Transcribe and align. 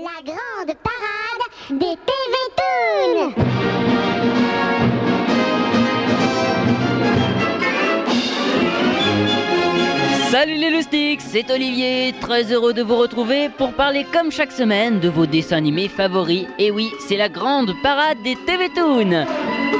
La 0.00 0.22
grande 0.22 0.76
parade 0.84 1.44
des 1.70 1.96
TV 2.06 2.36
Toons 2.56 3.32
Salut 10.30 10.54
les 10.54 10.70
loustiques, 10.70 11.20
c'est 11.20 11.50
Olivier, 11.50 12.14
très 12.20 12.52
heureux 12.52 12.72
de 12.72 12.82
vous 12.82 12.94
retrouver 12.96 13.48
pour 13.48 13.72
parler 13.72 14.06
comme 14.12 14.30
chaque 14.30 14.52
semaine 14.52 15.00
de 15.00 15.08
vos 15.08 15.26
dessins 15.26 15.56
animés 15.56 15.88
favoris. 15.88 16.46
Et 16.60 16.70
oui, 16.70 16.92
c'est 17.08 17.16
la 17.16 17.28
grande 17.28 17.74
parade 17.82 18.22
des 18.22 18.36
TV 18.36 18.68
Toons. 18.68 19.26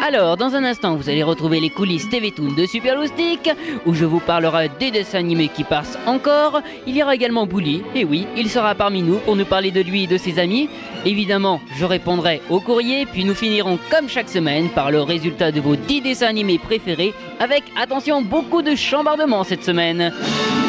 Alors, 0.07 0.37
dans 0.37 0.55
un 0.55 0.65
instant, 0.65 0.97
vous 0.97 1.09
allez 1.09 1.23
retrouver 1.23 1.61
les 1.61 1.71
coulisses 1.71 2.09
TV 2.09 2.31
Toon 2.31 2.53
de 2.53 2.67
Super 2.67 2.97
Loustic, 2.97 3.51
où 3.85 3.95
je 3.95 4.05
vous 4.05 4.21
parlerai 4.21 4.71
des 4.81 4.91
dessins 4.91 5.19
animés 5.19 5.49
qui 5.49 5.65
passent 5.65 5.99
encore. 6.07 6.63
Il 6.87 6.97
y 6.97 7.03
aura 7.03 7.15
également 7.15 7.47
Bully, 7.47 7.83
et 7.95 8.05
oui, 8.05 8.27
il 8.37 8.49
sera 8.49 8.75
parmi 8.75 9.03
nous 9.03 9.19
pour 9.19 9.37
nous 9.37 9.45
parler 9.45 9.71
de 9.71 9.81
lui 9.81 10.05
et 10.05 10.07
de 10.07 10.17
ses 10.17 10.39
amis. 10.39 10.71
Évidemment, 11.05 11.61
je 11.77 11.85
répondrai 11.85 12.41
au 12.49 12.61
courrier, 12.61 13.07
puis 13.07 13.25
nous 13.25 13.35
finirons 13.35 13.79
comme 13.91 14.09
chaque 14.09 14.31
semaine 14.31 14.71
par 14.71 14.91
le 14.91 15.03
résultat 15.03 15.53
de 15.53 15.61
vos 15.61 15.77
10 15.77 16.01
dessins 16.01 16.29
animés 16.29 16.59
préférés, 16.59 17.13
avec, 17.41 17.65
attention, 17.81 18.23
beaucoup 18.23 18.63
de 18.63 18.75
chambardements 18.75 19.45
cette 19.45 19.65
semaine. 19.65 20.13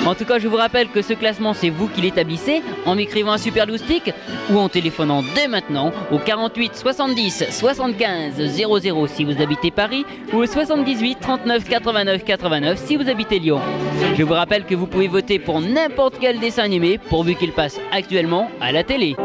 En 0.05 0.16
tout 0.16 0.26
cas, 0.26 0.39
je 0.39 0.48
vous 0.48 0.55
rappelle 0.55 0.88
que 0.89 1.02
ce 1.02 1.13
classement, 1.13 1.53
c'est 1.53 1.70
vous 1.70 1.88
qui 1.88 2.02
l'établissez 2.02 2.63
en 2.85 2.95
m'écrivant 2.95 3.34
un 3.34 3.38
super 3.38 3.66
loustic 3.66 4.12
ou 4.49 4.57
en 4.57 4.70
téléphonant 4.70 5.23
dès 5.35 5.48
maintenant 5.48 5.91
au 6.12 6.17
48 6.17 6.76
70 6.76 7.45
75 7.52 8.34
00 8.35 9.07
si 9.07 9.23
vous 9.23 9.41
habitez 9.41 9.71
Paris 9.71 10.05
ou 10.34 10.38
au 10.38 10.45
78 10.45 11.20
39 11.20 11.63
89 11.70 12.23
89 12.23 12.80
si 12.84 12.95
vous 12.95 13.09
habitez 13.09 13.40
Lyon. 13.40 13.59
Je 14.17 14.23
vous 14.23 14.34
rappelle 14.34 14.66
que 14.66 14.76
vous 14.76 14.88
pouvez 14.88 15.07
voter 15.07 15.38
pour 15.38 15.62
n'importe 15.62 16.16
quel 16.20 16.40
dessin 16.40 16.63
animé 16.63 16.98
pourvu 16.98 17.35
qu'il 17.35 17.52
passe 17.52 17.79
actuellement 17.91 18.49
à 18.62 18.71
la 18.71 18.84
télé. 18.84 19.16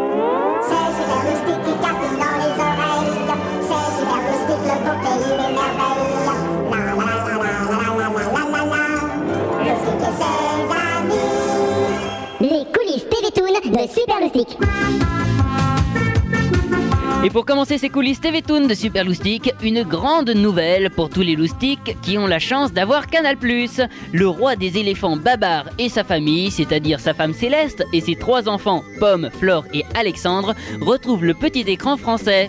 Super 13.82 14.20
Loustic. 14.20 14.56
Et 17.24 17.30
pour 17.30 17.44
commencer 17.44 17.76
ces 17.76 17.88
coulisses 17.88 18.20
TV 18.20 18.40
Toon 18.40 18.68
de 18.68 18.74
Super 18.74 19.04
Loustic, 19.04 19.52
une 19.62 19.82
grande 19.82 20.30
nouvelle 20.30 20.90
pour 20.90 21.10
tous 21.10 21.22
les 21.22 21.34
loustiques 21.34 21.96
qui 22.00 22.16
ont 22.16 22.28
la 22.28 22.38
chance 22.38 22.72
d'avoir 22.72 23.08
Canal+. 23.08 23.36
Le 24.12 24.28
roi 24.28 24.54
des 24.54 24.78
éléphants 24.78 25.16
Babar 25.16 25.64
et 25.78 25.88
sa 25.88 26.04
famille, 26.04 26.52
c'est-à-dire 26.52 27.00
sa 27.00 27.14
femme 27.14 27.32
Céleste 27.32 27.84
et 27.92 28.00
ses 28.00 28.14
trois 28.14 28.48
enfants 28.48 28.84
Pomme, 29.00 29.28
Flore 29.40 29.64
et 29.74 29.84
Alexandre, 29.94 30.54
retrouvent 30.80 31.24
le 31.24 31.34
petit 31.34 31.64
écran 31.66 31.96
français. 31.96 32.46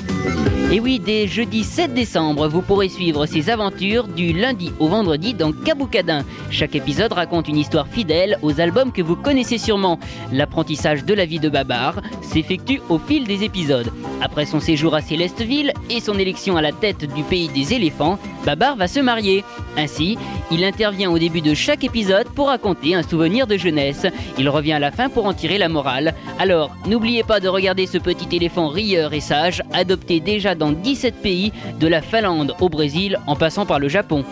Et 0.75 0.81
oui, 0.81 0.99
dès 0.99 1.25
jeudi 1.25 1.63
7 1.63 1.93
décembre, 1.93 2.49
vous 2.49 2.61
pourrez 2.61 2.89
suivre 2.89 3.25
ces 3.27 3.49
aventures 3.49 4.09
du 4.09 4.33
lundi 4.33 4.73
au 4.77 4.89
vendredi 4.89 5.33
dans 5.33 5.53
Caboucadin. 5.53 6.25
Chaque 6.49 6.75
épisode 6.75 7.13
raconte 7.13 7.47
une 7.47 7.55
histoire 7.55 7.87
fidèle 7.87 8.37
aux 8.41 8.59
albums 8.59 8.91
que 8.91 9.01
vous 9.01 9.15
connaissez 9.15 9.57
sûrement. 9.57 10.01
L'apprentissage 10.33 11.05
de 11.05 11.13
la 11.13 11.25
vie 11.25 11.39
de 11.39 11.47
Babar 11.47 12.01
s'effectue 12.21 12.81
au 12.89 12.99
fil 12.99 13.23
des 13.23 13.45
épisodes. 13.45 13.89
Après 14.21 14.45
son 14.45 14.59
séjour 14.59 14.95
à 14.95 15.01
Célesteville 15.01 15.71
et 15.89 16.01
son 16.01 16.19
élection 16.19 16.57
à 16.57 16.61
la 16.61 16.73
tête 16.73 17.05
du 17.13 17.23
pays 17.23 17.47
des 17.47 17.73
éléphants, 17.73 18.19
Babar 18.45 18.75
va 18.75 18.89
se 18.89 18.99
marier. 18.99 19.45
Ainsi, 19.77 20.17
il 20.51 20.63
intervient 20.63 21.09
au 21.09 21.17
début 21.17 21.41
de 21.41 21.53
chaque 21.53 21.83
épisode 21.83 22.27
pour 22.27 22.47
raconter 22.47 22.95
un 22.95 23.03
souvenir 23.03 23.47
de 23.47 23.57
jeunesse. 23.57 24.05
Il 24.37 24.49
revient 24.49 24.73
à 24.73 24.79
la 24.79 24.91
fin 24.91 25.09
pour 25.09 25.25
en 25.25 25.33
tirer 25.33 25.57
la 25.57 25.69
morale. 25.69 26.13
Alors, 26.37 26.75
n'oubliez 26.85 27.23
pas 27.23 27.39
de 27.39 27.47
regarder 27.47 27.87
ce 27.87 27.97
petit 27.97 28.35
éléphant 28.35 28.67
rieur 28.67 29.13
et 29.13 29.19
sage, 29.21 29.63
adopté 29.73 30.19
déjà 30.19 30.53
dans 30.53 30.64
17 30.71 31.16
pays, 31.21 31.52
de 31.80 31.88
la 31.88 32.02
Finlande 32.02 32.55
au 32.59 32.69
Brésil 32.69 33.19
en 33.27 33.35
passant 33.35 33.66
par 33.66 33.80
le 33.80 33.88
Japon. 33.88 34.23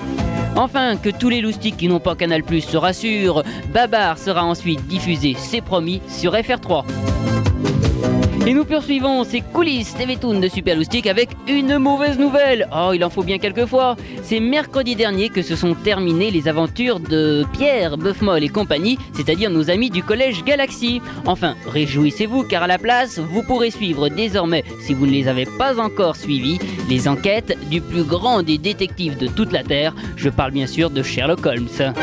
Enfin, 0.56 0.98
que 0.98 1.10
tous 1.10 1.30
les 1.30 1.42
loustiques 1.42 1.78
qui 1.78 1.88
n'ont 1.88 2.00
pas 2.00 2.16
Canal 2.16 2.44
Plus 2.44 2.62
se 2.62 2.78
rassurent, 2.78 3.44
Babar 3.74 4.18
sera 4.18 4.46
ensuite 4.46 4.86
diffusé, 4.88 5.36
c'est 5.38 5.62
promis, 5.62 6.02
sur 6.08 6.34
FR3. 6.34 6.84
Et 8.46 8.54
nous 8.54 8.66
poursuivons 8.66 9.24
ces 9.24 9.40
coulisses 9.40 9.96
TV 9.96 10.18
Toon 10.18 10.42
de 10.42 10.50
Super 10.50 10.78
avec 11.10 11.30
une 11.48 11.78
mauvaise 11.78 12.20
nouvelle. 12.20 12.68
Oh, 12.76 12.92
il 12.94 13.02
en 13.06 13.10
faut 13.10 13.24
bien 13.24 13.38
quelquefois. 13.38 13.96
C'est 14.22 14.42
mercredi 14.42 14.98
dernier 14.98 15.30
que 15.30 15.42
se 15.42 15.56
sont 15.56 15.74
terminées 15.76 16.30
les 16.30 16.50
aventures 16.50 17.00
de 17.00 17.46
Pierre, 17.54 17.98
Buffmoll 17.98 18.44
et 18.44 18.50
compagnie, 18.50 19.00
c'est-à-dire 19.14 19.50
nos 19.50 19.70
amis 19.70 19.90
du 19.90 20.04
collège 20.04 20.44
Galaxy. 20.44 21.02
Enfin, 21.26 21.56
réjouissez-vous 21.68 22.44
car 22.44 22.64
à 22.64 22.68
la 22.68 22.78
place, 22.78 23.18
vous 23.18 23.44
pourrez 23.44 23.72
suivre 23.72 24.10
désormais, 24.10 24.66
si 24.82 24.94
vous 24.94 25.06
ne 25.06 25.12
les 25.12 25.30
avez 25.30 25.46
pas 25.46 25.80
encore 25.80 26.18
suivis, 26.18 26.60
les 26.90 27.08
enquêtes 27.08 27.58
du 27.70 27.80
plus 27.80 28.04
grand 28.04 28.44
des 28.44 28.58
détectives 28.58 29.18
de 29.18 29.28
toute 29.28 29.54
la 29.54 29.64
Terre. 29.64 29.96
Je 30.18 30.28
parle 30.28 30.52
bien 30.52 30.68
sûr 30.68 30.90
de 30.90 31.02
Sherlock 31.02 31.46
Holmes. 31.46 31.94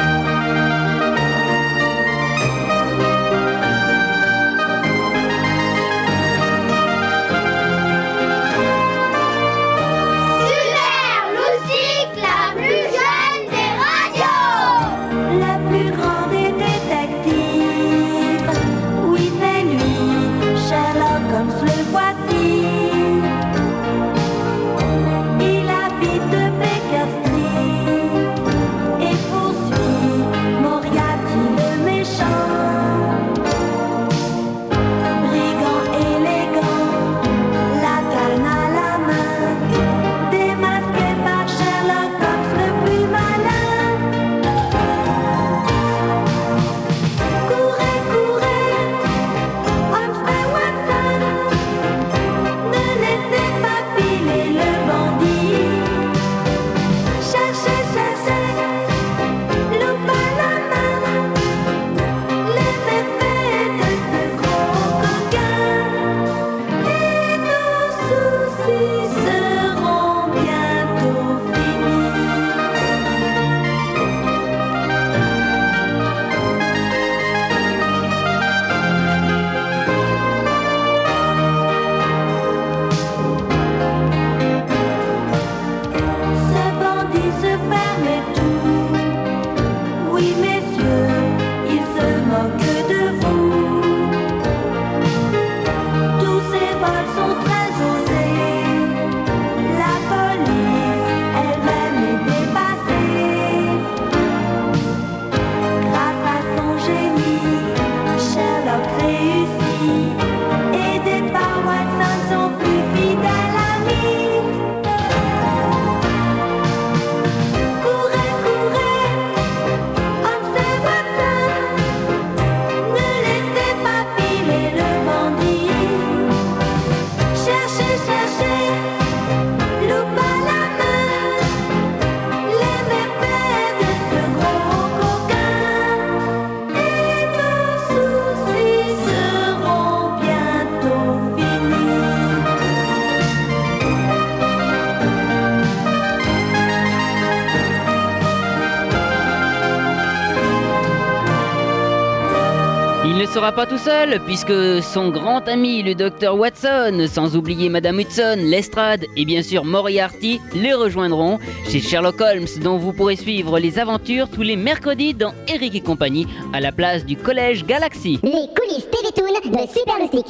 Pas 153.52 153.66
tout 153.66 153.78
seul, 153.78 154.20
puisque 154.26 154.82
son 154.82 155.08
grand 155.08 155.48
ami, 155.48 155.82
le 155.82 155.94
docteur 155.94 156.36
Watson, 156.36 157.06
sans 157.08 157.36
oublier 157.36 157.68
Madame 157.68 157.98
Hudson, 157.98 158.36
Lestrade 158.38 159.06
et 159.16 159.24
bien 159.24 159.42
sûr 159.42 159.64
Moriarty, 159.64 160.40
les 160.54 160.72
rejoindront 160.72 161.38
chez 161.68 161.80
Sherlock 161.80 162.20
Holmes, 162.20 162.46
dont 162.62 162.76
vous 162.76 162.92
pourrez 162.92 163.16
suivre 163.16 163.58
les 163.58 163.78
aventures 163.78 164.28
tous 164.28 164.42
les 164.42 164.56
mercredis 164.56 165.14
dans 165.14 165.32
Eric 165.48 165.74
et 165.74 165.80
compagnie, 165.80 166.26
à 166.52 166.60
la 166.60 166.70
place 166.70 167.04
du 167.04 167.16
Collège 167.16 167.64
Galaxy. 167.64 168.20
Les 168.22 168.30
coulisses 168.30 168.88
Télétoon 168.90 169.32
de 169.50 169.68
Super. 169.68 170.24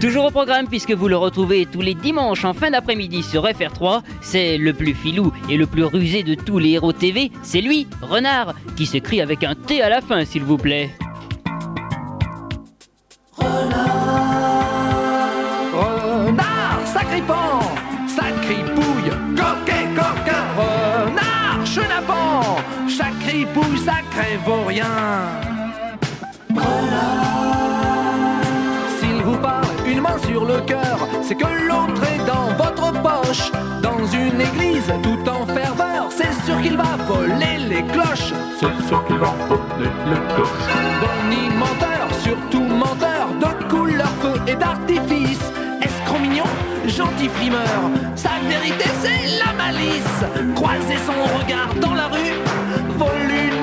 Toujours 0.00 0.26
au 0.26 0.30
programme 0.30 0.66
puisque 0.68 0.92
vous 0.92 1.08
le 1.08 1.16
retrouvez 1.16 1.66
tous 1.66 1.80
les 1.80 1.94
dimanches 1.94 2.44
en 2.44 2.54
fin 2.54 2.70
d'après-midi 2.70 3.22
sur 3.22 3.44
FR3, 3.44 4.02
c'est 4.20 4.56
le 4.56 4.72
plus 4.72 4.94
filou 4.94 5.32
et 5.48 5.56
le 5.56 5.66
plus 5.66 5.84
rusé 5.84 6.22
de 6.22 6.34
tous 6.34 6.58
les 6.58 6.70
héros 6.70 6.92
TV, 6.92 7.32
c'est 7.42 7.60
lui, 7.60 7.86
Renard, 8.02 8.54
qui 8.76 8.86
s'écrit 8.86 9.20
avec 9.20 9.42
un 9.42 9.54
T 9.54 9.82
à 9.82 9.88
la 9.88 10.00
fin 10.00 10.24
s'il 10.24 10.42
vous 10.42 10.56
plaît. 10.56 10.90
Sacripouille, 23.50 23.78
sacré 23.78 24.38
vaurien. 24.44 24.84
S'il 28.98 29.22
vous 29.22 29.36
parle 29.38 29.64
une 29.86 30.00
main 30.00 30.18
sur 30.26 30.44
le 30.44 30.60
cœur, 30.60 31.08
c'est 31.22 31.34
que 31.34 31.46
l'autre 31.68 32.02
est 32.04 32.24
dans 32.26 32.52
votre 32.56 32.92
poche. 33.02 33.50
Dans 33.82 34.06
une 34.06 34.40
église 34.40 34.92
tout 35.02 35.28
en 35.28 35.46
ferveur, 35.46 36.08
c'est 36.10 36.32
sûr 36.44 36.60
qu'il 36.62 36.76
va 36.76 36.96
voler 37.08 37.58
les 37.68 37.82
cloches. 37.84 38.32
C'est 38.58 38.86
sûr 38.86 39.04
qu'il 39.06 39.18
va 39.18 39.32
voler 39.48 39.90
les 40.06 40.34
cloches. 40.34 40.48
Bonnie 41.00 41.48
menteur, 41.56 42.08
surtout 42.22 42.64
menteur, 42.64 43.28
de 43.40 43.68
couleur 43.68 44.10
feu 44.20 44.40
et 44.46 44.54
d'artifice. 44.54 45.40
Escroc 45.82 46.18
mignon, 46.18 46.44
gentil 46.86 47.28
frimeur, 47.28 47.80
sa 48.14 48.32
vérité 48.48 48.84
c'est 49.02 49.38
la 49.38 49.52
malice. 49.54 50.54
Croiser 50.54 50.98
son 51.06 51.38
regard 51.38 51.74
dans 51.80 51.94
la 51.94 52.08
rue, 52.08 52.36
vos 52.98 53.19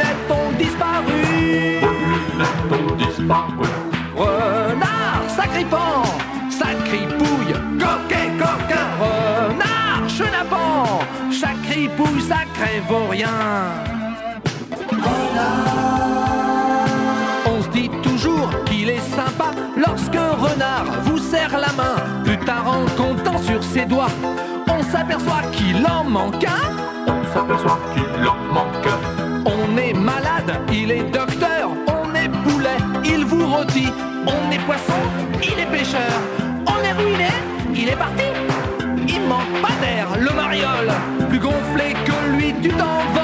lunettes 0.08 0.32
ont 0.32 0.52
disparu. 0.58 1.22
Lunettes 2.10 2.72
ont 2.72 2.96
disparu. 2.96 3.68
Renard, 4.16 5.24
sacripant, 5.28 6.04
sacripouille, 6.50 7.54
coquet, 7.80 8.32
coquin, 8.40 8.88
renard, 9.00 10.10
chenapan, 10.10 11.00
sacripouille, 11.32 12.22
sacré 12.22 12.82
vaurien. 12.88 13.28
On 17.46 17.62
se 17.62 17.70
dit 17.70 17.90
toujours 18.02 18.50
qu'il 18.66 18.90
est 18.90 19.00
sympa 19.16 19.52
lorsque 19.76 20.14
renard 20.16 20.86
vous 21.04 21.18
serre 21.18 21.58
la 21.60 21.72
main. 21.74 22.24
Plus 22.24 22.38
tard 22.40 22.66
en 22.68 22.86
comptant 22.96 23.38
sur 23.40 23.64
ses 23.64 23.86
doigts, 23.86 24.12
on 24.68 24.84
s'aperçoit 24.84 25.44
qu'il 25.52 25.86
en 25.86 26.04
manque 26.04 26.44
un. 26.44 27.12
On 27.12 27.24
s'aperçoit 27.34 27.80
qu'il 27.94 28.28
en 28.28 28.54
manque 28.54 28.88
un. 28.88 28.97
Est 29.78 29.94
malade, 29.94 30.60
il 30.74 30.92
est 30.92 31.04
docteur. 31.04 31.70
On 31.88 32.14
est 32.16 32.30
poulet, 32.44 32.78
il 33.06 33.24
vous 33.26 33.46
rôtit. 33.46 33.90
On 34.26 34.52
est 34.52 34.60
poisson, 34.66 35.00
il 35.44 35.60
est 35.60 35.68
pêcheur. 35.68 36.02
On 36.66 36.84
est 36.84 36.94
ruiné, 36.94 37.30
il 37.76 37.88
est 37.90 37.96
parti. 37.96 38.24
Il 39.08 39.22
manque 39.22 39.62
pas 39.62 39.76
d'air, 39.80 40.08
le 40.20 40.32
mariole. 40.36 40.92
Plus 41.30 41.40
gonflé 41.40 41.94
que 42.06 42.36
lui, 42.36 42.56
tu 42.62 42.70
t'envoles. 42.70 43.18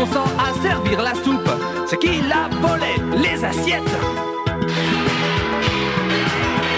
Consent 0.00 0.24
à 0.38 0.62
servir 0.62 1.02
la 1.02 1.14
soupe, 1.14 1.50
c'est 1.84 1.98
qu'il 1.98 2.32
a 2.32 2.48
volé 2.62 2.94
les 3.18 3.44
assiettes. 3.44 3.82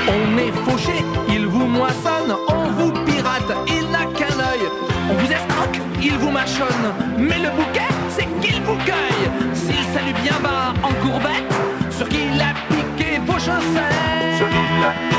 On 0.09 0.39
est 0.39 0.51
fauché, 0.69 1.05
il 1.29 1.47
vous 1.47 1.67
moissonne, 1.67 2.35
on 2.49 2.71
vous 2.73 2.91
pirate, 3.05 3.57
il 3.69 3.89
n'a 3.93 4.07
qu'un 4.07 4.37
œil. 4.51 4.67
On 5.09 5.15
vous 5.15 5.31
escroque, 5.31 5.81
il 6.03 6.19
vous 6.19 6.33
mâchonne, 6.33 6.93
mais 7.17 7.39
le 7.39 7.51
bouquet, 7.51 7.95
c'est 8.09 8.27
qu'il 8.41 8.61
vous 8.63 8.77
cueille. 8.79 9.55
S'il 9.55 9.85
salue 9.95 10.21
bien 10.21 10.41
bas 10.43 10.75
en 10.83 10.93
courbette, 10.95 11.55
sur 11.97 12.09
qu'il 12.09 12.41
a 12.41 12.55
piqué 12.71 13.21
vos 13.25 13.39
chaussettes. 13.39 15.12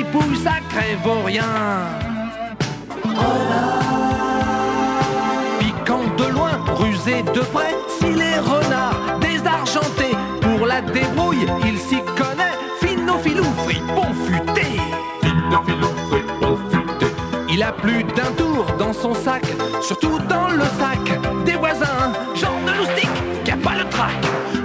Sacripouille, 0.00 0.36
sacré 0.36 0.96
vaurien. 1.04 1.44
Piquant 5.58 6.04
de 6.16 6.32
loin, 6.32 6.50
rusé 6.76 7.22
de 7.22 7.40
près, 7.40 7.74
s'il 7.98 8.20
est 8.20 8.38
renard, 8.38 9.18
désargenté, 9.20 10.16
pour 10.40 10.66
la 10.66 10.80
débrouille, 10.80 11.46
il 11.64 11.78
s'y 11.78 12.00
connaît, 12.16 12.56
finot 12.80 13.18
filou, 13.18 13.44
fripon 13.64 14.06
futé. 14.26 14.66
Fino, 15.22 15.62
fripon, 16.08 16.58
futé. 16.70 17.06
Il 17.50 17.62
a 17.62 17.72
plus 17.72 18.04
d'un 18.04 18.32
tour 18.36 18.66
dans 18.78 18.92
son 18.92 19.14
sac, 19.14 19.44
surtout 19.82 20.18
dans 20.28 20.48
le 20.48 20.64
sac 20.78 21.44
des 21.44 21.56
voisins. 21.56 22.12
Genre 22.34 22.60
de 22.66 22.72
loustic 22.78 23.10
qui 23.44 23.50
a 23.50 23.56
pas 23.56 23.76
le 23.76 23.88
trac. 23.90 24.10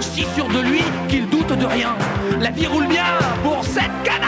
Si 0.00 0.24
sûr 0.34 0.48
de 0.48 0.60
lui 0.60 0.82
qu'il 1.08 1.28
doute 1.28 1.52
de 1.52 1.66
rien. 1.66 1.94
La 2.40 2.50
vie 2.50 2.66
roule 2.66 2.86
bien 2.86 3.04
pour 3.42 3.64
cette 3.64 4.02
canaille. 4.02 4.25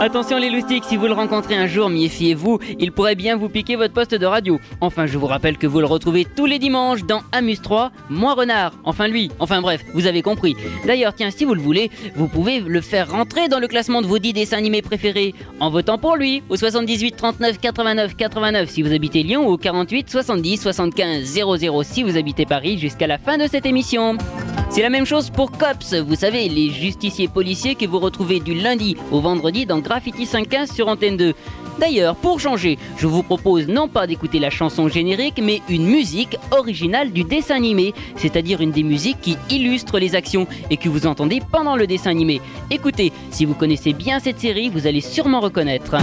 Attention 0.00 0.38
les 0.38 0.48
loustiques, 0.48 0.84
si 0.84 0.96
vous 0.96 1.06
le 1.06 1.12
rencontrez 1.12 1.56
un 1.56 1.66
jour, 1.66 1.90
méfiez-vous, 1.90 2.60
il 2.78 2.92
pourrait 2.92 3.16
bien 3.16 3.36
vous 3.36 3.48
piquer 3.48 3.74
votre 3.74 3.92
poste 3.92 4.14
de 4.14 4.26
radio. 4.26 4.60
Enfin, 4.80 5.06
je 5.06 5.18
vous 5.18 5.26
rappelle 5.26 5.58
que 5.58 5.66
vous 5.66 5.80
le 5.80 5.86
retrouvez 5.86 6.24
tous 6.24 6.46
les 6.46 6.60
dimanches 6.60 7.02
dans 7.02 7.22
Amuse 7.32 7.60
3, 7.62 7.90
moi 8.08 8.34
renard, 8.34 8.74
enfin 8.84 9.08
lui, 9.08 9.28
enfin 9.40 9.60
bref, 9.60 9.84
vous 9.94 10.06
avez 10.06 10.22
compris. 10.22 10.54
D'ailleurs, 10.86 11.14
tiens, 11.14 11.32
si 11.32 11.44
vous 11.44 11.52
le 11.52 11.60
voulez, 11.60 11.90
vous 12.14 12.28
pouvez 12.28 12.60
le 12.60 12.80
faire 12.80 13.10
rentrer 13.10 13.48
dans 13.48 13.58
le 13.58 13.66
classement 13.66 14.00
de 14.00 14.06
vos 14.06 14.20
10 14.20 14.34
dessins 14.34 14.58
animés 14.58 14.82
préférés 14.82 15.34
en 15.58 15.68
votant 15.68 15.98
pour 15.98 16.14
lui 16.14 16.44
au 16.48 16.54
78 16.54 17.16
39 17.16 17.58
89 17.58 18.14
89 18.16 18.70
si 18.70 18.82
vous 18.82 18.92
habitez 18.92 19.24
Lyon 19.24 19.48
ou 19.48 19.52
au 19.54 19.58
48 19.58 20.08
70 20.08 20.62
75 20.62 21.24
00 21.24 21.82
si 21.82 22.04
vous 22.04 22.16
habitez 22.16 22.46
Paris 22.46 22.78
jusqu'à 22.78 23.08
la 23.08 23.18
fin 23.18 23.36
de 23.36 23.48
cette 23.48 23.66
émission. 23.66 24.16
C'est 24.70 24.82
la 24.82 24.90
même 24.90 25.06
chose 25.06 25.30
pour 25.30 25.50
Cops, 25.50 25.94
vous 25.94 26.14
savez, 26.14 26.48
les 26.48 26.70
justiciers 26.70 27.26
policiers 27.26 27.74
que 27.74 27.86
vous 27.86 27.98
retrouvez 27.98 28.38
du 28.38 28.54
lundi 28.54 28.96
au 29.10 29.20
vendredi 29.20 29.66
dans 29.66 29.78
Graffiti 29.78 30.26
515 30.26 30.70
sur 30.70 30.88
Antenne 30.88 31.16
2. 31.16 31.34
D'ailleurs, 31.80 32.16
pour 32.16 32.38
changer, 32.38 32.78
je 32.96 33.06
vous 33.06 33.22
propose 33.22 33.66
non 33.66 33.88
pas 33.88 34.06
d'écouter 34.06 34.38
la 34.38 34.50
chanson 34.50 34.88
générique, 34.88 35.40
mais 35.42 35.62
une 35.68 35.86
musique 35.86 36.36
originale 36.50 37.12
du 37.12 37.24
dessin 37.24 37.56
animé, 37.56 37.94
c'est-à-dire 38.16 38.60
une 38.60 38.72
des 38.72 38.82
musiques 38.82 39.20
qui 39.22 39.38
illustre 39.48 39.98
les 39.98 40.14
actions 40.14 40.46
et 40.70 40.76
que 40.76 40.88
vous 40.88 41.06
entendez 41.06 41.40
pendant 41.50 41.76
le 41.76 41.86
dessin 41.86 42.10
animé. 42.10 42.40
Écoutez, 42.70 43.12
si 43.30 43.46
vous 43.46 43.54
connaissez 43.54 43.94
bien 43.94 44.20
cette 44.20 44.40
série, 44.40 44.68
vous 44.68 44.86
allez 44.86 45.00
sûrement 45.00 45.40
reconnaître. 45.40 45.96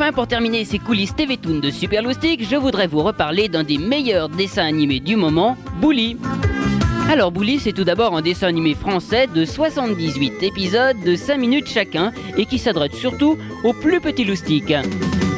Enfin, 0.00 0.12
pour 0.12 0.26
terminer 0.26 0.64
ces 0.64 0.78
coulisses 0.78 1.14
TV 1.14 1.36
Toon 1.36 1.58
de 1.58 1.70
Super 1.70 2.02
Loustic, 2.02 2.42
je 2.48 2.56
voudrais 2.56 2.86
vous 2.86 3.02
reparler 3.02 3.48
d'un 3.48 3.64
des 3.64 3.76
meilleurs 3.76 4.30
dessins 4.30 4.64
animés 4.64 4.98
du 4.98 5.14
moment, 5.14 5.58
Bully. 5.78 6.16
Alors 7.10 7.30
Bully, 7.30 7.58
c'est 7.58 7.74
tout 7.74 7.84
d'abord 7.84 8.16
un 8.16 8.22
dessin 8.22 8.46
animé 8.46 8.74
français 8.74 9.26
de 9.26 9.44
78 9.44 10.42
épisodes 10.42 10.96
de 11.04 11.16
5 11.16 11.36
minutes 11.36 11.68
chacun 11.68 12.12
et 12.38 12.46
qui 12.46 12.58
s'adresse 12.58 12.94
surtout 12.94 13.36
aux 13.62 13.74
plus 13.74 14.00
petits 14.00 14.24
loustiques. 14.24 14.72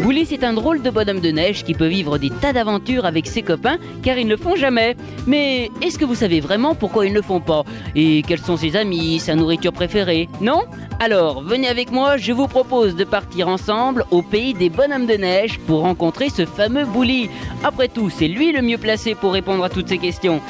Bully, 0.02 0.26
c'est 0.26 0.42
un 0.42 0.52
drôle 0.52 0.82
de 0.82 0.90
bonhomme 0.90 1.20
de 1.20 1.30
neige 1.30 1.62
qui 1.62 1.74
peut 1.74 1.86
vivre 1.86 2.18
des 2.18 2.30
tas 2.30 2.52
d'aventures 2.52 3.06
avec 3.06 3.28
ses 3.28 3.42
copains 3.42 3.78
car 4.02 4.18
ils 4.18 4.24
ne 4.24 4.30
le 4.30 4.36
font 4.36 4.56
jamais. 4.56 4.96
Mais 5.28 5.70
est-ce 5.80 5.96
que 5.96 6.04
vous 6.04 6.16
savez 6.16 6.40
vraiment 6.40 6.74
pourquoi 6.74 7.06
ils 7.06 7.10
ne 7.10 7.18
le 7.18 7.22
font 7.22 7.38
pas? 7.38 7.62
Et 7.94 8.22
quels 8.22 8.40
sont 8.40 8.56
ses 8.56 8.74
amis, 8.74 9.20
sa 9.20 9.36
nourriture 9.36 9.72
préférée? 9.72 10.28
Non? 10.40 10.64
Alors, 10.98 11.42
venez 11.42 11.68
avec 11.68 11.92
moi, 11.92 12.16
je 12.16 12.32
vous 12.32 12.48
propose 12.48 12.96
de 12.96 13.04
partir 13.04 13.46
ensemble 13.46 14.04
au 14.10 14.22
pays 14.22 14.54
des 14.54 14.70
bonhommes 14.70 15.06
de 15.06 15.14
neige 15.14 15.60
pour 15.68 15.82
rencontrer 15.82 16.30
ce 16.30 16.46
fameux 16.46 16.84
Bully. 16.84 17.30
Après 17.62 17.86
tout, 17.86 18.10
c'est 18.10 18.28
lui 18.28 18.50
le 18.50 18.60
mieux 18.60 18.78
placé 18.78 19.14
pour 19.14 19.32
répondre 19.32 19.62
à 19.62 19.68
toutes 19.68 19.88
ces 19.88 19.98
questions. 19.98 20.40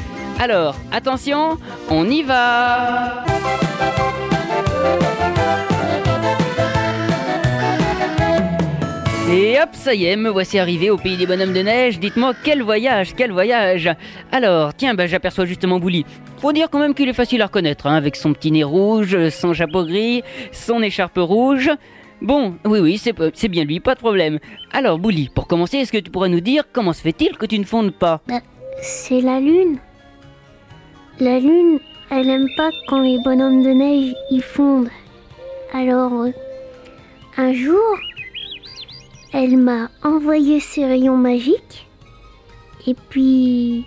Alors, 0.40 0.76
attention, 0.92 1.59
on 1.90 2.09
y 2.09 2.23
va 2.23 3.23
Et 9.32 9.58
hop, 9.58 9.70
ça 9.72 9.94
y 9.94 10.04
est, 10.04 10.16
me 10.16 10.28
voici 10.28 10.58
arrivé 10.58 10.90
au 10.90 10.98
pays 10.98 11.16
des 11.16 11.26
bonhommes 11.26 11.54
de 11.54 11.60
neige. 11.60 11.98
Dites-moi, 11.98 12.34
quel 12.44 12.62
voyage, 12.62 13.14
quel 13.16 13.32
voyage 13.32 13.88
Alors, 14.30 14.74
tiens, 14.74 14.92
bah, 14.92 15.06
j'aperçois 15.06 15.46
justement 15.46 15.80
Bouli. 15.80 16.04
Faut 16.36 16.52
dire 16.52 16.68
quand 16.68 16.78
même 16.78 16.92
qu'il 16.92 17.08
est 17.08 17.14
facile 17.14 17.40
à 17.40 17.46
reconnaître, 17.46 17.86
hein, 17.86 17.94
avec 17.94 18.14
son 18.14 18.34
petit 18.34 18.50
nez 18.50 18.62
rouge, 18.62 19.30
son 19.30 19.54
chapeau 19.54 19.84
gris, 19.86 20.22
son 20.52 20.82
écharpe 20.82 21.16
rouge. 21.16 21.70
Bon, 22.20 22.56
oui, 22.66 22.80
oui, 22.80 22.98
c'est 22.98 23.48
bien 23.48 23.64
lui, 23.64 23.80
pas 23.80 23.94
de 23.94 24.00
problème. 24.00 24.38
Alors, 24.70 24.98
Bouli, 24.98 25.30
pour 25.34 25.46
commencer, 25.46 25.78
est-ce 25.78 25.92
que 25.92 25.98
tu 25.98 26.10
pourrais 26.10 26.28
nous 26.28 26.40
dire 26.40 26.64
comment 26.70 26.92
se 26.92 27.00
fait-il 27.00 27.38
que 27.38 27.46
tu 27.46 27.58
ne 27.58 27.64
fondes 27.64 27.94
pas? 27.94 28.20
C'est 28.82 29.22
la 29.22 29.40
lune. 29.40 29.78
La 31.20 31.38
lune, 31.38 31.78
elle 32.10 32.28
aime 32.28 32.48
pas 32.54 32.68
quand 32.86 33.00
les 33.00 33.18
bonhommes 33.24 33.62
de 33.62 33.70
neige 33.70 34.14
y 34.30 34.40
fondent. 34.40 34.90
Alors, 35.72 36.12
euh, 36.12 36.30
un 37.38 37.54
jour, 37.54 37.98
elle 39.32 39.56
m'a 39.56 39.90
envoyé 40.02 40.60
ses 40.60 40.84
rayons 40.84 41.16
magiques. 41.16 41.86
Et 42.86 42.94
puis, 43.08 43.84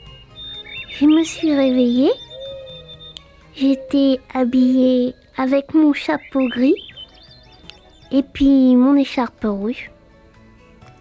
je 0.90 1.06
me 1.06 1.24
suis 1.24 1.54
réveillée. 1.54 2.12
J'étais 3.56 4.20
habillée 4.34 5.14
avec 5.38 5.74
mon 5.74 5.94
chapeau 5.94 6.48
gris 6.50 6.76
et 8.12 8.24
puis 8.24 8.76
mon 8.76 8.96
écharpe 8.96 9.44
rouge. 9.44 9.92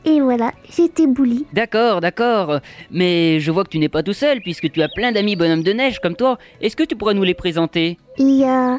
Et 0.04 0.20
voilà, 0.20 0.52
j'étais 0.70 1.06
boulie. 1.06 1.46
D'accord, 1.54 2.00
d'accord. 2.02 2.60
Mais 2.90 3.40
je 3.40 3.50
vois 3.50 3.64
que 3.64 3.70
tu 3.70 3.78
n'es 3.78 3.88
pas 3.88 4.02
tout 4.02 4.12
seul, 4.12 4.40
puisque 4.40 4.70
tu 4.70 4.82
as 4.82 4.88
plein 4.88 5.12
d'amis 5.12 5.34
bonhommes 5.34 5.62
de 5.62 5.72
neige 5.72 5.98
comme 5.98 6.14
toi. 6.14 6.38
Est-ce 6.60 6.76
que 6.76 6.82
tu 6.82 6.94
pourrais 6.94 7.14
nous 7.14 7.22
les 7.22 7.34
présenter? 7.34 7.96
Il 8.18 8.36
y 8.36 8.44
a 8.44 8.78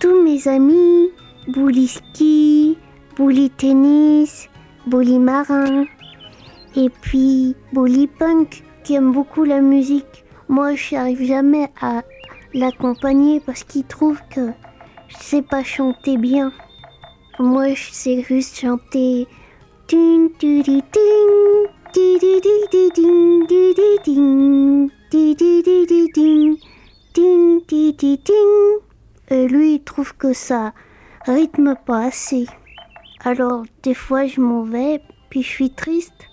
tous 0.00 0.22
mes 0.22 0.46
amis, 0.46 1.08
Bouli 1.48 1.88
ski, 1.88 2.76
Bouli 3.16 3.48
tennis, 3.50 4.50
Bouli 4.86 5.18
marin, 5.18 5.86
et 6.76 6.90
puis 6.90 7.56
Bouli 7.72 8.06
punk 8.06 8.62
qui 8.82 8.94
aime 8.94 9.12
beaucoup 9.12 9.44
la 9.44 9.60
musique. 9.60 10.24
Moi, 10.48 10.74
je 10.74 10.94
n'arrive 10.94 11.24
jamais 11.24 11.70
à 11.80 12.02
l'accompagner 12.52 13.40
parce 13.40 13.64
qu'il 13.64 13.84
trouve 13.84 14.20
que 14.30 14.50
je 15.08 15.16
sais 15.16 15.42
pas 15.42 15.64
chanter 15.64 16.18
bien. 16.18 16.52
Moi, 17.38 17.74
je 17.74 17.90
sais 17.90 18.22
juste 18.22 18.58
chanter. 18.58 19.26
Et 29.30 29.48
lui, 29.48 29.74
il 29.74 29.82
trouve 29.84 30.14
que 30.16 30.32
ça 30.32 30.72
rythme 31.26 31.74
pas 31.86 32.04
assez. 32.04 32.46
Alors, 33.26 33.62
des 33.82 33.94
fois, 33.94 34.26
je 34.26 34.38
m'en 34.42 34.64
vais, 34.64 35.00
puis 35.30 35.42
je 35.42 35.48
suis 35.48 35.70
triste. 35.70 36.28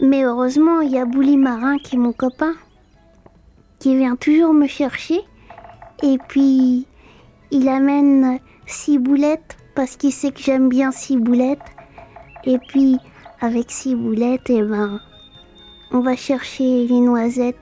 Mais 0.00 0.24
heureusement, 0.24 0.80
il 0.80 0.90
y 0.90 0.98
a 0.98 1.04
Bouli 1.04 1.36
Marin 1.36 1.76
qui 1.76 1.96
est 1.96 1.98
mon 1.98 2.14
copain, 2.14 2.54
qui 3.78 3.94
vient 3.94 4.16
toujours 4.16 4.54
me 4.54 4.66
chercher. 4.66 5.20
Et 6.02 6.16
puis, 6.28 6.86
il 7.50 7.68
amène 7.68 8.38
six 8.64 8.98
boulettes 8.98 9.58
parce 9.74 9.96
qu'il 9.96 10.12
sait 10.12 10.32
que 10.32 10.40
j'aime 10.40 10.70
bien 10.70 10.92
six 10.92 11.18
boulettes. 11.18 11.60
Et 12.44 12.58
puis, 12.58 12.96
avec 13.42 13.70
six 13.70 13.94
boulettes, 13.94 14.48
eh 14.48 14.62
ben, 14.62 15.00
on 15.92 16.00
va 16.00 16.16
chercher 16.16 16.86
les 16.86 17.00
noisettes 17.00 17.56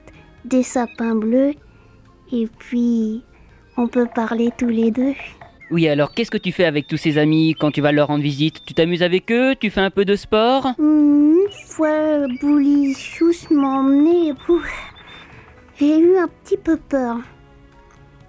des 0.44 0.62
sapins 0.62 1.16
bleus. 1.16 1.54
Et 2.30 2.48
puis, 2.58 3.24
on 3.76 3.88
peut 3.88 4.06
parler 4.14 4.52
tous 4.56 4.68
les 4.68 4.92
deux. 4.92 5.14
Oui, 5.72 5.88
alors 5.88 6.12
qu'est-ce 6.12 6.30
que 6.30 6.36
tu 6.36 6.52
fais 6.52 6.66
avec 6.66 6.86
tous 6.86 6.98
ces 6.98 7.16
amis 7.16 7.54
quand 7.58 7.70
tu 7.70 7.80
vas 7.80 7.92
leur 7.92 8.08
rendre 8.08 8.22
visite? 8.22 8.60
Tu 8.66 8.74
t'amuses 8.74 9.02
avec 9.02 9.32
eux? 9.32 9.56
Tu 9.58 9.70
fais 9.70 9.80
un 9.80 9.88
peu 9.88 10.04
de 10.04 10.16
sport? 10.16 10.66
Hmm, 10.76 11.32
Une 11.32 11.66
fois, 11.66 12.26
Bouli 12.42 12.94
Chous 12.94 13.46
m'a 13.50 13.78
emmené 13.78 14.34
j'ai 15.80 15.98
eu 15.98 16.18
un 16.18 16.28
petit 16.28 16.58
peu 16.58 16.76
peur. 16.76 17.16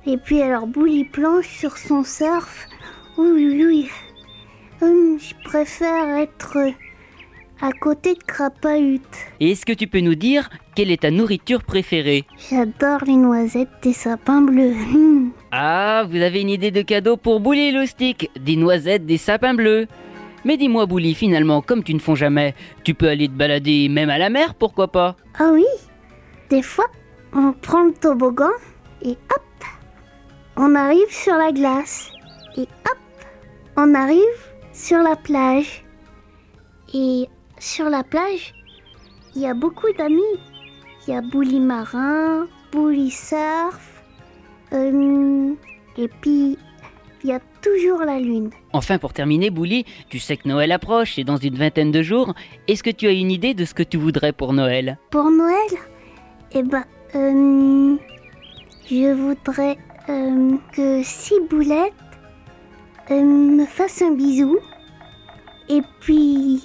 Et 0.08 0.16
puis 0.16 0.42
alors, 0.42 0.68
Bouli 0.68 1.04
planche 1.04 1.50
sur 1.50 1.78
son 1.78 2.06
surf. 2.06 2.66
Oui, 3.18 3.28
oui, 3.34 3.66
oui. 3.66 3.90
Hum, 4.82 5.20
je 5.20 5.34
préfère 5.44 6.18
être 6.18 6.58
à 7.62 7.72
côté 7.74 8.14
de 8.14 8.24
Crapahut. 8.24 9.02
Et 9.42 9.52
est-ce 9.52 9.66
que 9.66 9.74
tu 9.74 9.88
peux 9.88 10.00
nous 10.00 10.16
dire 10.16 10.50
quelle 10.76 10.92
est 10.92 11.02
ta 11.02 11.12
nourriture 11.12 11.64
préférée? 11.64 12.24
J'adore 12.50 13.04
les 13.06 13.18
noisettes 13.18 13.68
des 13.84 13.94
sapins 13.94 14.42
bleus. 14.42 14.76
Hum. 14.96 15.33
Ah, 15.56 16.04
vous 16.10 16.20
avez 16.20 16.42
une 16.42 16.50
idée 16.50 16.72
de 16.72 16.82
cadeau 16.82 17.16
pour 17.16 17.40
Bouli 17.40 17.72
Loustic 17.72 18.32
Des 18.40 18.56
noisettes, 18.56 19.06
des 19.06 19.18
sapins 19.18 19.54
bleus 19.54 19.88
mais 20.46 20.58
dis-moi, 20.58 20.88
Bouli, 20.88 21.14
finalement, 21.14 21.62
comme 21.62 21.84
tu 21.86 21.94
ne 21.94 22.00
fonds 22.00 22.16
jamais, 22.16 22.54
tu 22.84 22.94
peux 22.94 23.08
aller 23.08 23.30
te 23.30 23.34
balader 23.34 23.88
même 23.88 24.10
à 24.10 24.18
la 24.18 24.30
mer, 24.30 24.56
pourquoi 24.56 24.90
pas? 24.90 25.16
Ah 25.40 25.52
oui, 25.54 25.64
des 26.50 26.62
fois, 26.62 26.88
on 27.32 27.54
prend 27.54 27.86
le 27.86 27.94
toboggan 27.94 28.52
et 29.02 29.12
hop, 29.12 29.66
on 30.58 30.76
arrive 30.76 31.10
sur 31.10 31.36
la 31.36 31.54
glace. 31.54 32.12
Et 32.58 32.64
hop, 32.64 32.98
on 33.78 33.96
arrive 33.96 34.20
sur 34.74 34.98
la 34.98 35.16
plage. 35.16 35.86
Et 36.94 37.30
sur 37.58 37.90
la 37.90 38.04
plage, 38.04 38.54
il 39.36 39.44
y 39.44 39.48
a 39.48 39.54
beaucoup 39.54 39.94
d'amis. 39.98 40.22
Il 41.08 41.14
y 41.14 41.16
a 41.16 41.22
Bouli 41.22 41.62
Marin, 41.62 42.48
Bouli 42.74 43.12
Surf, 43.12 43.93
euh, 44.74 45.54
et 45.98 46.08
puis 46.08 46.58
il 47.24 47.30
y 47.30 47.34
a 47.34 47.40
toujours 47.62 48.00
la 48.00 48.20
lune. 48.20 48.50
Enfin, 48.74 48.98
pour 48.98 49.14
terminer, 49.14 49.50
Bouli, 49.50 49.86
tu 50.10 50.20
sais 50.20 50.36
que 50.38 50.48
Noël 50.48 50.72
approche, 50.72 51.16
c'est 51.16 51.24
dans 51.24 51.38
une 51.38 51.56
vingtaine 51.56 51.92
de 51.92 52.02
jours. 52.02 52.34
Est-ce 52.68 52.84
que 52.84 52.90
tu 52.90 53.08
as 53.08 53.12
une 53.12 53.32
idée 53.32 53.54
de 53.54 53.66
ce 53.66 53.74
que 53.74 53.84
tu 53.84 53.98
voudrais 53.98 54.34
pour 54.34 54.54
Noël? 54.54 54.98
Pour 55.10 55.32
Noël, 55.32 55.80
eh 56.52 56.64
ben, 56.64 56.84
euh, 57.16 57.96
je 58.90 59.14
voudrais 59.14 59.78
euh, 60.10 60.58
que 60.74 61.02
six 61.04 61.40
boulettes 61.50 61.94
euh, 63.12 63.22
me 63.22 63.66
fassent 63.66 64.02
un 64.02 64.12
bisou 64.12 64.58
et 65.70 65.82
puis 66.02 66.62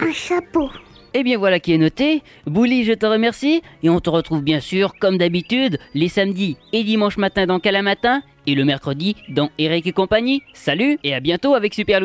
un 0.00 0.12
chapeau. 0.12 0.70
Eh 1.14 1.22
bien 1.22 1.38
voilà 1.38 1.60
qui 1.60 1.72
est 1.72 1.78
noté. 1.78 2.22
Bouli, 2.46 2.84
je 2.84 2.92
te 2.92 3.06
remercie. 3.06 3.62
Et 3.82 3.90
on 3.90 4.00
te 4.00 4.10
retrouve 4.10 4.42
bien 4.42 4.60
sûr, 4.60 4.94
comme 4.98 5.18
d'habitude, 5.18 5.78
les 5.94 6.08
samedis 6.08 6.56
et 6.72 6.84
dimanches 6.84 7.18
matin 7.18 7.46
dans 7.46 7.60
Cala 7.60 7.82
Matin 7.82 8.22
et 8.46 8.54
le 8.54 8.64
mercredi 8.64 9.16
dans 9.28 9.50
Eric 9.58 9.86
et 9.86 9.92
compagnie. 9.92 10.42
Salut 10.54 10.98
et 11.04 11.14
à 11.14 11.20
bientôt 11.20 11.54
avec 11.54 11.74
Super. 11.74 12.00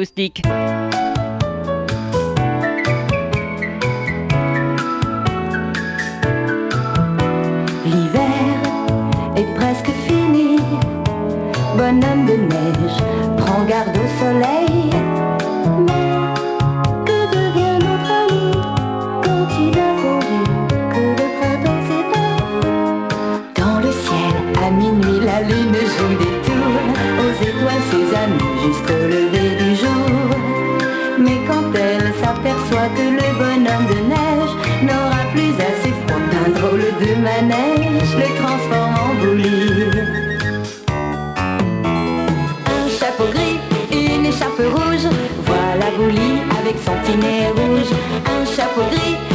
chapeau 48.64 48.90
gris 48.90 49.33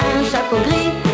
Un 0.00 0.24
chapeau 0.24 0.56
gris, 0.66 1.07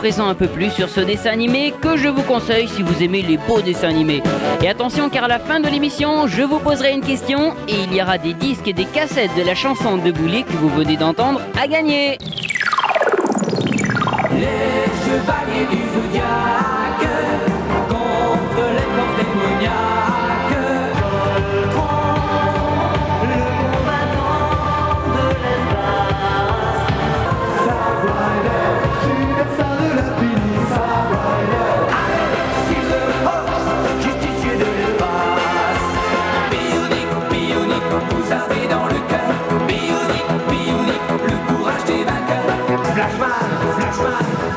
présent 0.00 0.28
un 0.28 0.34
peu 0.34 0.46
plus 0.46 0.70
sur 0.70 0.88
ce 0.88 1.00
dessin 1.00 1.30
animé 1.30 1.74
que 1.78 1.98
je 1.98 2.08
vous 2.08 2.22
conseille 2.22 2.68
si 2.68 2.82
vous 2.82 3.02
aimez 3.02 3.20
les 3.20 3.36
beaux 3.36 3.60
dessins 3.60 3.90
animés. 3.90 4.22
Et 4.62 4.68
attention 4.68 5.10
car 5.10 5.24
à 5.24 5.28
la 5.28 5.38
fin 5.38 5.60
de 5.60 5.68
l'émission, 5.68 6.26
je 6.26 6.40
vous 6.40 6.58
poserai 6.58 6.94
une 6.94 7.02
question 7.02 7.54
et 7.68 7.82
il 7.84 7.94
y 7.94 8.00
aura 8.00 8.16
des 8.16 8.32
disques 8.32 8.66
et 8.66 8.72
des 8.72 8.86
cassettes 8.86 9.36
de 9.36 9.42
la 9.42 9.54
chanson 9.54 9.98
de 9.98 10.10
Bouli 10.10 10.44
que 10.44 10.52
vous 10.52 10.70
venez 10.70 10.96
d'entendre 10.96 11.42
à 11.60 11.68
gagner. 11.68 12.16
Les 14.32 14.88
chevaliers 15.04 15.66
du 15.70 15.82
zodiaque 15.92 16.79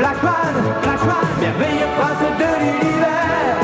Flashman, 0.04 0.56
Flashman, 0.82 1.28
merveilleux 1.40 1.88
prince 1.98 2.20
de 2.38 2.50
l'univers. 2.60 3.60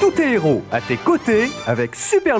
Tous 0.00 0.10
tes 0.10 0.32
héros 0.32 0.62
à 0.70 0.82
tes 0.82 0.98
côtés 0.98 1.50
avec 1.66 1.96
Super. 1.96 2.32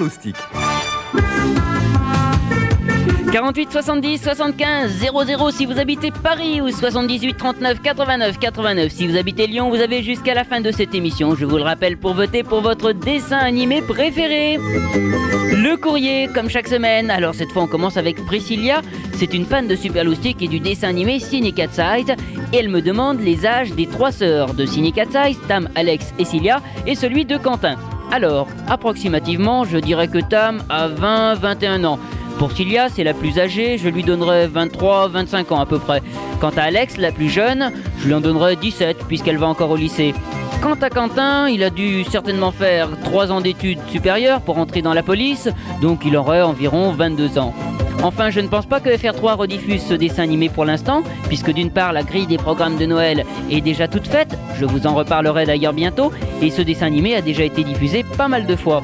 48 3.32 3.72
70 3.72 4.18
75 4.18 4.90
00 4.90 5.50
si 5.52 5.64
vous 5.64 5.78
habitez 5.78 6.10
Paris 6.10 6.60
ou 6.60 6.68
78 6.68 7.34
39 7.38 7.80
89 7.80 8.38
89 8.38 8.92
si 8.92 9.08
vous 9.08 9.16
habitez 9.16 9.46
Lyon, 9.46 9.70
vous 9.70 9.80
avez 9.80 10.02
jusqu'à 10.02 10.34
la 10.34 10.44
fin 10.44 10.60
de 10.60 10.70
cette 10.70 10.94
émission, 10.94 11.34
je 11.34 11.46
vous 11.46 11.56
le 11.56 11.62
rappelle, 11.62 11.96
pour 11.96 12.12
voter 12.12 12.42
pour 12.42 12.60
votre 12.60 12.92
dessin 12.92 13.38
animé 13.38 13.80
préféré. 13.80 14.58
Le 14.58 15.76
courrier, 15.76 16.28
comme 16.34 16.50
chaque 16.50 16.68
semaine. 16.68 17.10
Alors 17.10 17.34
cette 17.34 17.50
fois, 17.52 17.62
on 17.62 17.66
commence 17.66 17.96
avec 17.96 18.22
Priscilla. 18.26 18.82
C'est 19.14 19.32
une 19.32 19.46
fan 19.46 19.66
de 19.66 19.76
Super 19.76 20.04
Loustic 20.04 20.42
et 20.42 20.48
du 20.48 20.60
dessin 20.60 20.88
animé 20.88 21.18
Cine 21.18 21.54
Cat 21.54 21.68
Size. 21.70 22.14
Et 22.52 22.58
elle 22.58 22.68
me 22.68 22.82
demande 22.82 23.18
les 23.20 23.46
âges 23.46 23.72
des 23.72 23.86
trois 23.86 24.12
sœurs 24.12 24.52
de 24.52 24.66
Cine 24.66 24.92
Cat 24.92 25.06
Size, 25.06 25.38
Tam, 25.48 25.70
Alex 25.74 26.12
et 26.18 26.26
Cilia, 26.26 26.60
et 26.86 26.94
celui 26.94 27.24
de 27.24 27.38
Quentin. 27.38 27.76
Alors, 28.10 28.46
approximativement, 28.68 29.64
je 29.64 29.78
dirais 29.78 30.08
que 30.08 30.18
Tam 30.18 30.62
a 30.68 30.86
20-21 30.88 31.86
ans. 31.86 31.98
Pour 32.42 32.50
Cilia, 32.50 32.88
c'est 32.88 33.04
la 33.04 33.14
plus 33.14 33.38
âgée, 33.38 33.78
je 33.78 33.88
lui 33.88 34.02
donnerai 34.02 34.48
23-25 34.48 35.54
ans 35.54 35.60
à 35.60 35.64
peu 35.64 35.78
près. 35.78 36.02
Quant 36.40 36.50
à 36.56 36.62
Alex, 36.62 36.96
la 36.96 37.12
plus 37.12 37.28
jeune, 37.28 37.70
je 38.00 38.08
lui 38.08 38.14
en 38.14 38.20
donnerai 38.20 38.56
17 38.56 39.04
puisqu'elle 39.06 39.38
va 39.38 39.46
encore 39.46 39.70
au 39.70 39.76
lycée. 39.76 40.12
Quant 40.60 40.74
à 40.82 40.90
Quentin, 40.90 41.48
il 41.48 41.62
a 41.62 41.70
dû 41.70 42.02
certainement 42.02 42.50
faire 42.50 42.88
3 43.04 43.30
ans 43.30 43.40
d'études 43.40 43.78
supérieures 43.86 44.40
pour 44.40 44.58
entrer 44.58 44.82
dans 44.82 44.92
la 44.92 45.04
police, 45.04 45.50
donc 45.80 46.00
il 46.04 46.16
aurait 46.16 46.42
environ 46.42 46.90
22 46.90 47.38
ans. 47.38 47.54
Enfin, 48.02 48.30
je 48.30 48.40
ne 48.40 48.48
pense 48.48 48.66
pas 48.66 48.80
que 48.80 48.90
FR3 48.90 49.36
rediffuse 49.36 49.80
ce 49.80 49.94
dessin 49.94 50.24
animé 50.24 50.48
pour 50.48 50.64
l'instant, 50.64 51.04
puisque 51.28 51.52
d'une 51.52 51.70
part 51.70 51.92
la 51.92 52.02
grille 52.02 52.26
des 52.26 52.38
programmes 52.38 52.76
de 52.76 52.86
Noël 52.86 53.24
est 53.52 53.60
déjà 53.60 53.86
toute 53.86 54.08
faite, 54.08 54.36
je 54.58 54.64
vous 54.64 54.88
en 54.88 54.94
reparlerai 54.94 55.46
d'ailleurs 55.46 55.74
bientôt, 55.74 56.10
et 56.42 56.50
ce 56.50 56.62
dessin 56.62 56.86
animé 56.86 57.14
a 57.14 57.20
déjà 57.20 57.44
été 57.44 57.62
diffusé 57.62 58.02
pas 58.02 58.26
mal 58.26 58.46
de 58.46 58.56
fois. 58.56 58.82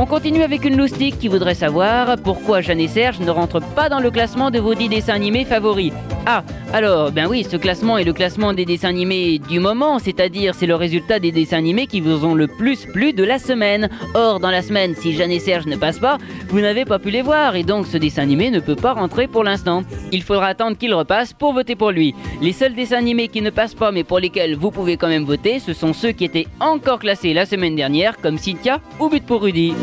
On 0.00 0.06
continue 0.06 0.42
avec 0.42 0.64
une 0.64 0.76
loustique 0.76 1.18
qui 1.18 1.28
voudrait 1.28 1.54
savoir 1.54 2.16
pourquoi 2.22 2.60
Jeanne 2.60 2.80
et 2.80 2.88
Serge 2.88 3.20
ne 3.20 3.30
rentrent 3.30 3.60
pas 3.60 3.88
dans 3.88 4.00
le 4.00 4.10
classement 4.10 4.50
de 4.50 4.58
vos 4.58 4.74
10 4.74 4.88
dessins 4.88 5.14
animés 5.14 5.44
favoris. 5.44 5.92
Ah, 6.26 6.42
alors, 6.72 7.12
ben 7.12 7.26
oui, 7.28 7.44
ce 7.44 7.58
classement 7.58 7.98
est 7.98 8.04
le 8.04 8.14
classement 8.14 8.54
des 8.54 8.64
dessins 8.64 8.88
animés 8.88 9.38
du 9.38 9.60
moment, 9.60 9.98
c'est-à-dire 9.98 10.54
c'est 10.54 10.66
le 10.66 10.74
résultat 10.74 11.18
des 11.18 11.32
dessins 11.32 11.58
animés 11.58 11.86
qui 11.86 12.00
vous 12.00 12.24
ont 12.24 12.34
le 12.34 12.46
plus 12.46 12.86
plu 12.86 13.12
de 13.12 13.22
la 13.22 13.38
semaine. 13.38 13.90
Or, 14.14 14.40
dans 14.40 14.50
la 14.50 14.62
semaine, 14.62 14.94
si 14.94 15.12
Jeanne 15.12 15.30
et 15.30 15.38
Serge 15.38 15.66
ne 15.66 15.76
passent 15.76 15.98
pas, 15.98 16.16
vous 16.48 16.60
n'avez 16.60 16.86
pas 16.86 16.98
pu 16.98 17.10
les 17.10 17.20
voir 17.20 17.56
et 17.56 17.62
donc 17.62 17.86
ce 17.86 17.98
dessin 17.98 18.22
animé 18.22 18.50
ne 18.50 18.60
peut 18.60 18.74
pas 18.74 18.94
rentrer 18.94 19.26
pour 19.26 19.44
l'instant. 19.44 19.82
Il 20.12 20.22
faudra 20.22 20.46
attendre 20.46 20.78
qu'il 20.78 20.94
repasse 20.94 21.34
pour 21.34 21.52
voter 21.52 21.76
pour 21.76 21.90
lui. 21.90 22.14
Les 22.40 22.52
seuls 22.52 22.74
dessins 22.74 22.96
animés 22.96 23.28
qui 23.28 23.42
ne 23.42 23.50
passent 23.50 23.74
pas 23.74 23.92
mais 23.92 24.04
pour 24.04 24.18
lesquels 24.18 24.56
vous 24.56 24.70
pouvez 24.70 24.96
quand 24.96 25.08
même 25.08 25.24
voter, 25.24 25.58
ce 25.58 25.74
sont 25.74 25.92
ceux 25.92 26.12
qui 26.12 26.24
étaient 26.24 26.46
encore 26.58 27.00
classés 27.00 27.34
la 27.34 27.44
semaine 27.44 27.76
dernière, 27.76 28.16
comme 28.16 28.38
Cynthia 28.38 28.80
ou 28.98 29.10
But 29.10 29.26
pour 29.26 29.42
Rudy. 29.42 29.74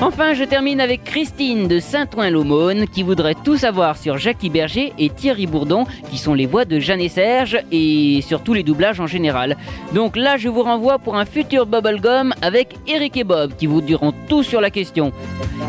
Enfin, 0.00 0.34
je 0.34 0.44
termine 0.44 0.80
avec 0.80 1.04
Christine 1.04 1.66
de 1.66 1.78
Saint-Ouen-l'Aumône 1.78 2.86
qui 2.86 3.02
voudrait 3.02 3.34
tout 3.34 3.56
savoir 3.56 3.96
sur 3.96 4.18
Jackie 4.18 4.50
Berger 4.50 4.92
et 4.98 5.08
Thierry 5.08 5.46
Bourdon 5.46 5.86
qui 6.10 6.18
sont 6.18 6.34
les 6.34 6.46
voix 6.46 6.64
de 6.64 6.78
Jeanne 6.78 7.00
et 7.00 7.08
Serge 7.08 7.58
et 7.72 8.20
sur 8.22 8.42
tous 8.42 8.52
les 8.52 8.62
doublages 8.62 9.00
en 9.00 9.06
général. 9.06 9.56
Donc 9.94 10.16
là, 10.16 10.36
je 10.36 10.48
vous 10.48 10.62
renvoie 10.62 10.98
pour 10.98 11.16
un 11.16 11.24
futur 11.24 11.66
Bubblegum 11.66 12.34
avec 12.42 12.74
Eric 12.86 13.16
et 13.16 13.24
Bob 13.24 13.54
qui 13.56 13.66
vous 13.66 13.80
diront 13.80 14.12
tout 14.28 14.42
sur 14.42 14.60
la 14.60 14.70
question. 14.70 15.12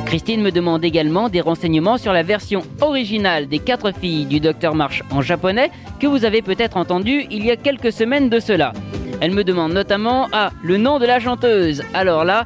Christine 0.05 0.41
me 0.41 0.51
demande 0.51 0.83
également 0.83 1.29
des 1.29 1.41
renseignements 1.41 1.97
sur 1.97 2.11
la 2.11 2.23
version 2.23 2.63
originale 2.81 3.47
des 3.47 3.59
quatre 3.59 3.91
filles 3.93 4.25
du 4.25 4.39
Docteur 4.39 4.75
March 4.75 5.03
en 5.11 5.21
japonais 5.21 5.71
que 5.99 6.07
vous 6.07 6.25
avez 6.25 6.41
peut-être 6.41 6.77
entendu 6.77 7.25
il 7.31 7.45
y 7.45 7.51
a 7.51 7.55
quelques 7.55 7.91
semaines 7.91 8.29
de 8.29 8.39
cela. 8.39 8.73
Elle 9.21 9.31
me 9.31 9.43
demande 9.43 9.73
notamment 9.73 10.27
ah, 10.33 10.51
le 10.61 10.77
nom 10.77 10.99
de 10.99 11.05
la 11.05 11.19
chanteuse. 11.19 11.83
Alors 11.93 12.25
là, 12.25 12.45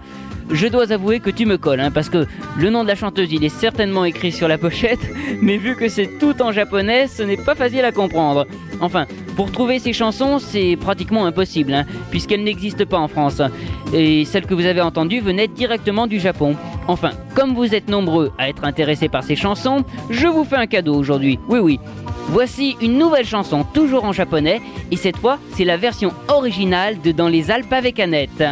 je 0.52 0.68
dois 0.68 0.92
avouer 0.92 1.20
que 1.20 1.30
tu 1.30 1.46
me 1.46 1.58
colles, 1.58 1.80
hein, 1.80 1.92
parce 1.92 2.10
que 2.10 2.26
le 2.58 2.70
nom 2.70 2.84
de 2.84 2.88
la 2.88 2.96
chanteuse, 2.96 3.32
il 3.32 3.44
est 3.44 3.50
certainement 3.50 4.06
écrit 4.06 4.32
sur 4.32 4.48
la 4.48 4.58
pochette, 4.58 5.00
mais 5.42 5.58
vu 5.58 5.76
que 5.76 5.90
c'est 5.90 6.18
tout 6.20 6.42
en 6.42 6.52
japonais, 6.52 7.08
ce 7.08 7.24
n'est 7.24 7.38
pas 7.38 7.56
facile 7.56 7.86
à 7.86 7.92
comprendre. 7.92 8.48
Enfin, 8.82 9.06
pour 9.36 9.52
trouver 9.52 9.80
ces 9.80 9.94
chansons, 9.94 10.40
c'est 10.40 10.78
pratiquement 10.80 11.26
impossible, 11.26 11.74
hein, 11.74 11.86
puisqu'elles 12.12 12.44
n'existent 12.44 12.86
pas 12.86 12.98
en 12.98 13.08
France. 13.08 13.42
Et 13.94 14.26
celle 14.26 14.46
que 14.46 14.54
vous 14.54 14.66
avez 14.66 14.82
entendue 14.82 15.20
venait 15.20 15.48
directement 15.48 16.08
du 16.08 16.20
Japon. 16.20 16.56
Enfin, 16.88 17.12
comme 17.36 17.54
vous 17.54 17.76
êtes 17.76 17.90
nombreux 17.90 18.32
à 18.38 18.50
être 18.50 18.64
intéressés 18.64 19.10
par 19.10 19.24
ces 19.24 19.36
chansons, 19.36 19.84
je 20.10 20.28
vous 20.28 20.44
fais 20.44 20.56
un 20.56 20.68
cadeau 20.68 20.96
aujourd'hui. 20.96 21.40
Oui, 21.48 21.60
oui. 21.60 21.80
Voici 22.30 22.78
une 22.82 22.98
nouvelle 22.98 23.26
chanson, 23.26 23.66
toujours 23.74 24.06
en 24.06 24.14
japonais, 24.14 24.62
et 24.92 24.98
cette 24.98 25.18
fois, 25.18 25.40
c'est 25.56 25.66
la 25.66 25.78
version 25.78 26.12
originale 26.28 27.02
de 27.02 27.12
Dans 27.12 27.28
les 27.28 27.50
Alpes 27.52 27.74
avec 27.74 28.00
Annette. 28.00 28.44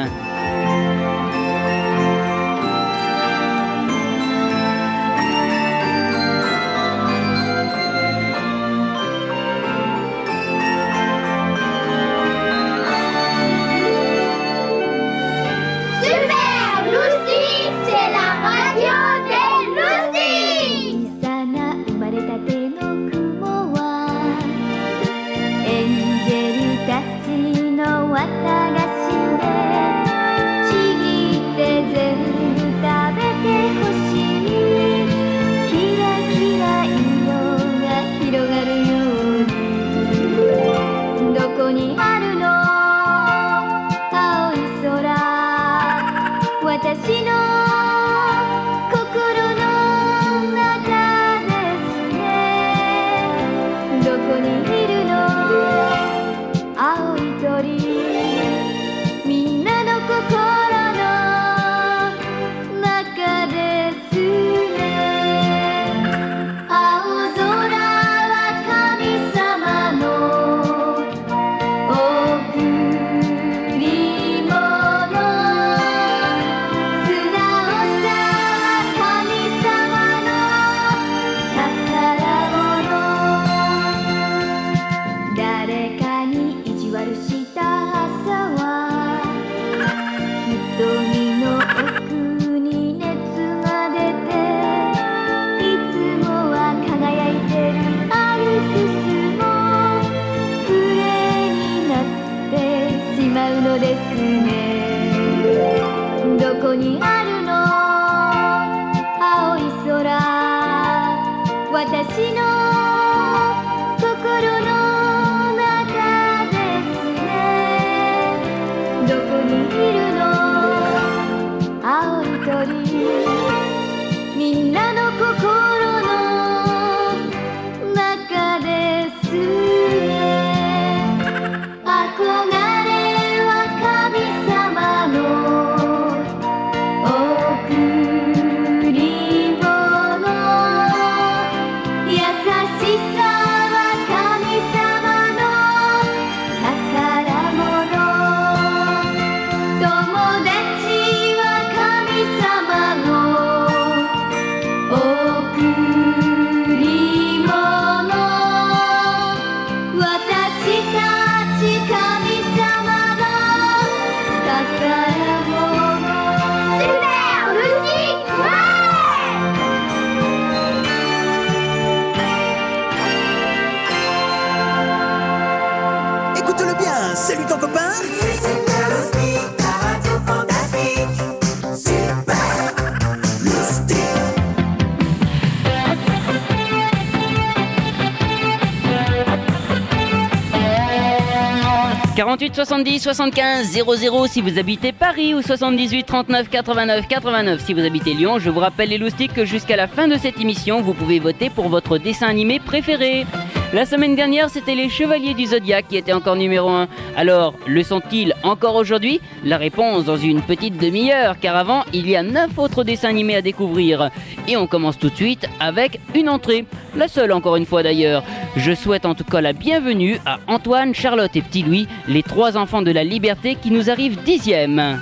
70 192.58 193.02
75 193.02 193.68
00 193.72 194.26
si 194.26 194.42
vous 194.42 194.58
habitez 194.58 194.92
Paris 194.92 195.36
ou 195.36 195.44
78 195.44 196.04
39 196.06 196.50
89 196.50 197.08
89 197.08 197.64
si 197.64 197.74
vous 197.76 197.82
habitez 197.86 198.16
Lyon. 198.16 198.40
Je 198.40 198.50
vous 198.50 198.60
rappelle 198.60 198.90
les 198.90 198.98
loustiques 198.98 199.34
que 199.34 199.46
jusqu'à 199.46 199.76
la 199.76 199.88
fin 199.88 200.08
de 200.08 200.18
cette 200.18 200.42
émission, 200.42 200.82
vous 200.82 200.96
pouvez 200.96 201.20
voter 201.20 201.52
pour 201.52 201.70
votre 201.70 202.00
dessin 202.00 202.26
animé 202.26 202.60
préféré. 202.60 203.28
La 203.74 203.86
semaine 203.86 204.16
dernière, 204.16 204.50
c'était 204.50 204.74
les 204.74 204.90
Chevaliers 204.90 205.36
du 205.36 205.46
Zodiaque 205.46 205.86
qui 205.88 205.98
étaient 205.98 206.14
encore 206.14 206.36
numéro 206.36 206.70
1. 206.70 206.88
Alors, 207.16 207.54
le 207.68 207.84
sont-ils 207.84 208.34
encore 208.42 208.76
aujourd'hui? 208.76 209.22
La 209.44 209.58
réponse 209.58 210.06
dans 210.06 210.18
une 210.18 210.42
petite 210.42 210.78
demi-heure, 210.78 211.38
car 211.40 211.56
avant, 211.56 211.84
il 211.94 212.10
y 212.10 212.16
a 212.16 212.24
9 212.24 212.58
autres 212.58 212.84
dessins 212.84 213.10
animés 213.10 213.36
à 213.36 213.42
découvrir. 213.44 214.10
Et 214.48 214.58
on 214.58 214.66
commence 214.66 214.98
tout 214.98 215.10
de 215.10 215.16
suite 215.16 215.46
avec 215.60 216.00
une 216.16 216.30
entrée. 216.30 216.66
La 216.98 217.08
seule 217.08 217.32
encore 217.32 217.58
une 217.58 217.68
fois 217.68 217.84
d'ailleurs. 217.84 218.24
Je 218.56 218.74
souhaite 218.74 219.06
en 219.06 219.14
tout 219.14 219.24
cas 219.24 219.40
la 219.40 219.54
bienvenue 219.54 220.18
à 220.26 220.40
Antoine, 220.48 220.96
Charlotte 220.96 221.36
et 221.36 221.44
Petit 221.44 221.62
Louis, 221.62 221.88
les 222.08 222.24
trois 222.24 222.58
enfants 222.58 222.82
de 222.82 222.90
la 222.90 223.04
liberté 223.04 223.56
qui 223.56 223.70
nous 223.70 223.92
arrivent 223.92 224.18
dixième. 224.24 225.00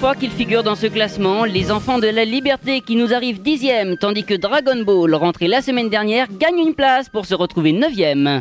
Fois 0.00 0.14
qu'il 0.14 0.30
figure 0.30 0.62
dans 0.62 0.76
ce 0.76 0.86
classement. 0.86 1.44
Les 1.44 1.70
enfants 1.70 1.98
de 1.98 2.06
la 2.06 2.24
liberté 2.24 2.80
qui 2.80 2.96
nous 2.96 3.12
arrivent 3.12 3.42
dixième, 3.42 3.98
tandis 3.98 4.24
que 4.24 4.32
Dragon 4.32 4.82
Ball, 4.82 5.14
rentré 5.14 5.46
la 5.46 5.60
semaine 5.60 5.90
dernière, 5.90 6.26
gagne 6.38 6.58
une 6.58 6.74
place 6.74 7.10
pour 7.10 7.26
se 7.26 7.34
retrouver 7.34 7.72
neuvième. 7.72 8.40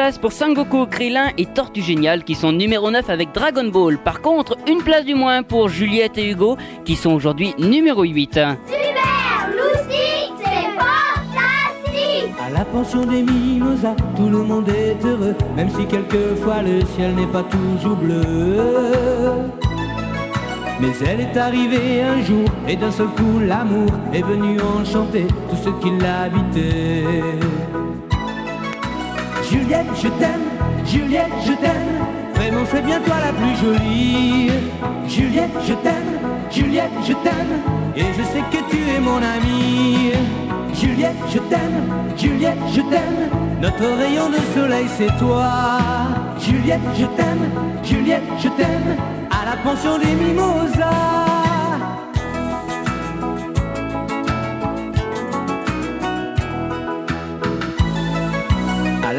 Place 0.00 0.16
pour 0.16 0.32
Sangoku, 0.32 0.86
Krillin 0.86 1.28
et 1.36 1.44
Tortue 1.44 1.82
Génial 1.82 2.24
qui 2.24 2.34
sont 2.34 2.52
numéro 2.52 2.90
9 2.90 3.10
avec 3.10 3.32
Dragon 3.32 3.68
Ball. 3.68 3.98
Par 3.98 4.22
contre, 4.22 4.56
une 4.66 4.82
place 4.82 5.04
du 5.04 5.14
moins 5.14 5.42
pour 5.42 5.68
Juliette 5.68 6.16
et 6.16 6.30
Hugo 6.30 6.56
qui 6.86 6.96
sont 6.96 7.10
aujourd'hui 7.10 7.54
numéro 7.58 8.02
8. 8.02 8.32
Super 8.32 8.48
Loustique, 9.50 10.32
c'est 10.38 10.70
fantastique 10.80 12.34
À 12.42 12.48
la 12.48 12.64
pension 12.64 13.04
des 13.04 13.20
mimosas, 13.20 13.94
tout 14.16 14.30
le 14.30 14.38
monde 14.38 14.70
est 14.70 14.96
heureux, 15.04 15.34
même 15.54 15.68
si 15.68 15.84
quelquefois 15.84 16.62
le 16.62 16.80
ciel 16.96 17.14
n'est 17.14 17.26
pas 17.26 17.42
toujours 17.42 17.96
bleu. 17.96 18.56
Mais 20.80 20.92
elle 21.06 21.20
est 21.20 21.36
arrivée 21.36 22.00
un 22.04 22.22
jour, 22.22 22.48
et 22.66 22.76
d'un 22.76 22.90
seul 22.90 23.08
coup 23.08 23.38
l'amour 23.38 23.90
est 24.14 24.22
venu 24.22 24.56
enchanter 24.62 25.26
tout 25.50 25.56
ce 25.62 25.68
qui 25.82 25.90
l'habitait. 25.90 27.04
Juliette, 29.50 29.86
je 29.96 30.08
t'aime, 30.08 30.46
Juliette, 30.86 31.32
je 31.44 31.52
t'aime, 31.54 32.06
vraiment 32.34 32.64
c'est 32.70 32.84
bien 32.84 33.00
toi 33.00 33.16
la 33.26 33.32
plus 33.32 33.56
jolie. 33.56 34.50
Juliette, 35.08 35.50
je 35.66 35.74
t'aime, 35.74 36.20
Juliette, 36.52 36.92
je 37.04 37.12
t'aime, 37.14 37.54
et 37.96 38.04
je 38.16 38.22
sais 38.22 38.44
que 38.52 38.70
tu 38.70 38.78
es 38.78 39.00
mon 39.00 39.16
amie. 39.16 40.12
Juliette, 40.72 41.16
je 41.32 41.38
t'aime, 41.38 41.82
Juliette, 42.16 42.58
je 42.72 42.80
t'aime, 42.82 43.30
notre 43.60 43.84
rayon 43.98 44.28
de 44.30 44.38
soleil 44.54 44.86
c'est 44.96 45.18
toi. 45.18 45.48
Juliette, 46.38 46.80
je 46.96 47.06
t'aime, 47.06 47.50
Juliette, 47.82 48.22
je 48.38 48.48
t'aime, 48.50 48.96
à 49.30 49.50
la 49.50 49.56
pension 49.56 49.98
des 49.98 50.14
mimosas. 50.14 51.39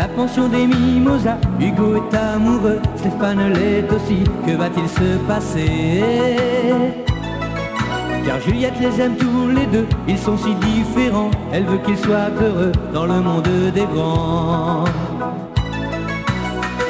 La 0.02 0.08
pension 0.08 0.48
des 0.48 0.66
mimosas, 0.66 1.38
Hugo 1.60 1.96
est 1.98 2.18
amoureux, 2.18 2.80
Stéphane 2.96 3.54
l'est 3.54 3.88
aussi, 3.94 4.24
que 4.48 4.54
va-t-il 4.58 4.90
se 4.90 5.18
passer? 5.28 6.02
Car 8.26 8.40
Juliette 8.42 8.80
les 8.82 9.00
aime 9.00 9.16
tous 9.16 9.48
les 9.50 9.68
deux, 9.68 9.86
ils 10.08 10.18
sont 10.18 10.38
si 10.38 10.56
différents, 10.56 11.30
elle 11.54 11.66
veut 11.66 11.78
qu'ils 11.86 12.00
soient 12.00 12.32
heureux 12.42 12.72
dans 12.92 13.06
le 13.06 13.20
monde 13.22 13.48
des 13.76 13.86
grands. 13.94 14.86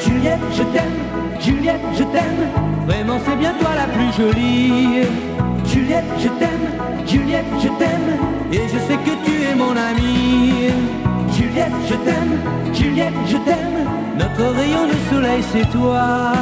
Juliette, 0.05 0.47
je 0.53 0.63
t'aime, 0.73 0.97
Juliette, 1.41 1.87
je 1.93 2.03
t'aime, 2.13 2.43
vraiment 2.87 3.19
c'est 3.25 3.35
bien 3.35 3.53
toi 3.59 3.71
la 3.75 3.87
plus 3.95 4.11
jolie. 4.19 5.05
Juliette, 5.65 6.11
je 6.17 6.29
t'aime, 6.39 6.67
Juliette, 7.05 7.53
je 7.59 7.67
t'aime, 7.77 8.11
et 8.53 8.63
je 8.73 8.79
sais 8.87 8.99
que 9.05 9.13
tu 9.25 9.33
es 9.43 9.55
mon 9.55 9.71
amie. 9.71 11.00
Juliette, 11.33 11.71
je 11.89 11.95
t'aime, 11.95 12.39
Juliette, 12.73 13.13
je 13.27 13.37
t'aime, 13.37 13.87
notre 14.17 14.55
rayon 14.55 14.87
de 14.87 15.13
soleil 15.13 15.43
c'est 15.51 15.69
toi. 15.71 16.33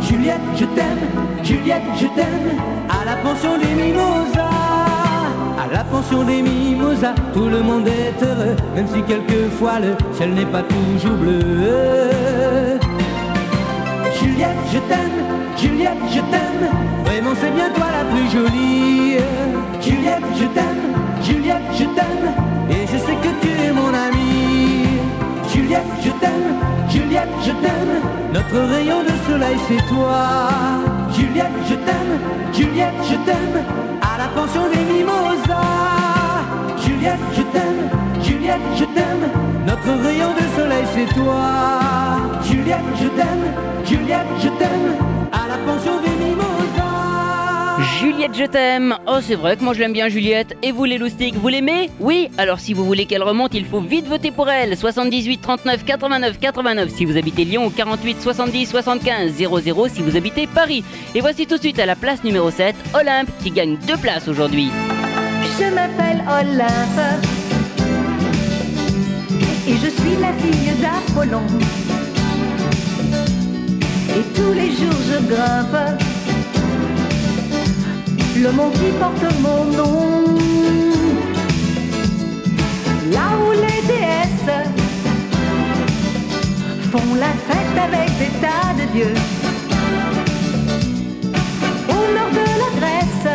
Juliette, 0.00 0.40
je 0.56 0.64
t'aime, 0.66 1.04
Juliette, 1.42 1.82
je 1.96 2.06
t'aime, 2.06 2.58
à 2.88 3.04
la 3.04 3.16
pension 3.16 3.58
des 3.58 3.74
mimosas. 3.82 4.42
À 5.58 5.72
la 5.72 5.84
pension 5.84 6.22
des 6.22 6.42
mimosas, 6.42 7.14
tout 7.34 7.48
le 7.48 7.60
monde 7.60 7.88
est 7.88 8.22
heureux, 8.24 8.56
même 8.74 8.86
si 8.86 9.02
quelquefois 9.02 9.80
le 9.80 9.96
ciel 10.12 10.34
n'est 10.34 10.46
pas 10.46 10.62
toujours 10.62 11.16
bleu. 11.16 12.78
Juliette, 14.20 14.62
je 14.72 14.78
t'aime, 14.78 15.18
Juliette, 15.56 16.04
je 16.10 16.20
t'aime, 16.20 16.70
vraiment 17.04 17.34
c'est 17.40 17.54
bien 17.54 17.68
toi 17.74 17.86
la 17.90 18.04
plus 18.12 18.30
jolie. 18.30 19.16
Juliette, 19.80 20.22
je 20.38 20.44
t'aime, 20.46 20.95
Juliette, 21.26 21.62
je 21.72 21.84
t'aime, 21.86 22.28
et 22.70 22.86
je 22.86 22.98
sais 22.98 23.16
que 23.16 23.32
tu 23.40 23.48
es 23.48 23.72
mon 23.72 23.92
amie. 23.92 24.86
Juliette, 25.52 25.82
je 26.00 26.10
t'aime, 26.20 26.50
Juliette, 26.88 27.34
je 27.44 27.50
t'aime, 27.50 27.94
notre 28.32 28.58
rayon 28.72 29.02
de 29.02 29.14
soleil 29.28 29.56
c'est 29.66 29.84
toi. 29.88 30.22
Juliette, 31.12 31.58
je 31.68 31.74
t'aime, 31.74 32.14
Juliette, 32.52 33.02
je 33.10 33.16
t'aime, 33.26 33.58
à 34.02 34.18
la 34.18 34.28
pension 34.28 34.68
des 34.72 34.84
mimosas. 34.92 36.44
Juliette, 36.78 37.26
je 37.36 37.42
t'aime, 37.42 37.90
Juliette, 38.22 38.68
je 38.76 38.84
t'aime, 38.84 39.26
notre 39.66 40.00
rayon 40.04 40.30
de 40.30 40.60
soleil 40.60 40.84
c'est 40.94 41.12
toi. 41.12 41.42
Juliette, 42.44 42.90
je 43.02 43.08
t'aime, 43.08 43.46
Juliette, 43.84 44.32
je 44.38 44.48
t'aime. 44.50 45.15
Juliette, 48.00 48.36
je 48.36 48.44
t'aime. 48.44 48.94
Oh, 49.06 49.18
c'est 49.22 49.36
vrai 49.36 49.56
que 49.56 49.64
moi 49.64 49.72
je 49.72 49.80
l'aime 49.80 49.94
bien, 49.94 50.08
Juliette. 50.08 50.54
Et 50.62 50.70
vous, 50.70 50.84
les 50.84 50.98
loustiques, 50.98 51.34
vous 51.34 51.48
l'aimez? 51.48 51.90
Oui 51.98 52.28
Alors, 52.36 52.60
si 52.60 52.74
vous 52.74 52.84
voulez 52.84 53.06
qu'elle 53.06 53.22
remonte, 53.22 53.54
il 53.54 53.64
faut 53.64 53.80
vite 53.80 54.06
voter 54.06 54.30
pour 54.30 54.50
elle. 54.50 54.76
78 54.76 55.38
39 55.40 55.84
89 55.84 56.38
89 56.38 56.90
si 56.90 57.06
vous 57.06 57.16
habitez 57.16 57.44
Lyon, 57.44 57.64
ou 57.66 57.70
48 57.70 58.20
70 58.20 58.66
75 58.66 59.32
00 59.32 59.88
si 59.88 60.02
vous 60.02 60.16
habitez 60.16 60.46
Paris. 60.46 60.84
Et 61.14 61.20
voici 61.22 61.46
tout 61.46 61.56
de 61.56 61.60
suite 61.62 61.78
à 61.78 61.86
la 61.86 61.96
place 61.96 62.22
numéro 62.22 62.50
7, 62.50 62.76
Olympe, 62.94 63.30
qui 63.42 63.50
gagne 63.50 63.78
deux 63.86 63.96
places 63.96 64.28
aujourd'hui. 64.28 64.68
Je 65.58 65.64
m'appelle 65.74 66.22
Olympe 66.28 67.24
et 69.66 69.72
je 69.72 69.88
suis 69.88 70.16
la 70.20 70.32
fille 70.34 70.72
d'Apollon. 70.82 71.42
Et 74.10 74.22
tous 74.34 74.52
les 74.52 74.70
jours 74.70 75.00
je 75.08 75.34
grimpe 75.34 76.15
le 78.42 78.52
mont 78.52 78.70
qui 78.70 78.90
porte 79.00 79.24
mon 79.40 79.64
nom. 79.64 80.24
Là 83.12 83.28
où 83.42 83.52
les 83.52 83.80
déesses 83.86 84.56
font 86.90 87.14
la 87.14 87.32
fête 87.48 87.76
avec 87.88 88.08
des 88.18 88.32
tas 88.40 88.74
de 88.78 88.92
dieux. 88.92 89.14
Au 91.88 92.02
nord 92.16 92.30
de 92.30 92.46
la 92.62 92.70
Grèce, 92.80 93.28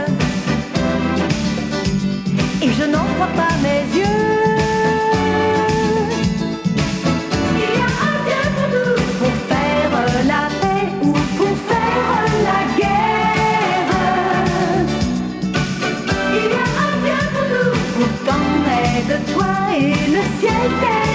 et 2.62 2.72
je 2.72 2.84
n'en 2.84 3.06
crois 3.16 3.32
pas 3.36 3.54
mes 3.64 3.98
yeux. 3.98 4.41
Aide-toi 19.22 19.46
et 19.78 20.12
le 20.12 20.22
ciel 20.40 21.11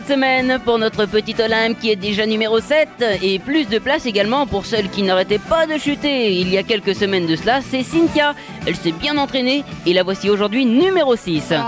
cette 0.00 0.14
semaine 0.14 0.58
pour 0.64 0.78
notre 0.78 1.04
petite 1.06 1.40
Olympe 1.40 1.78
qui 1.78 1.90
est 1.90 1.96
déjà 1.96 2.24
numéro 2.24 2.60
7 2.60 2.88
et 3.22 3.38
plus 3.38 3.66
de 3.66 3.78
place 3.78 4.06
également 4.06 4.46
pour 4.46 4.64
celle 4.64 4.88
qui 4.88 5.02
n'arrêtait 5.02 5.38
pas 5.38 5.66
de 5.66 5.76
chuter 5.78 6.32
il 6.32 6.48
y 6.48 6.58
a 6.58 6.62
quelques 6.62 6.94
semaines 6.94 7.26
de 7.26 7.36
cela, 7.36 7.60
c'est 7.60 7.82
Cynthia. 7.82 8.34
Elle 8.66 8.76
s'est 8.76 8.92
bien 8.92 9.18
entraînée 9.18 9.64
et 9.86 9.92
la 9.92 10.02
voici 10.02 10.30
aujourd'hui 10.30 10.64
numéro 10.64 11.16
6. 11.16 11.48
J'aime 11.48 11.58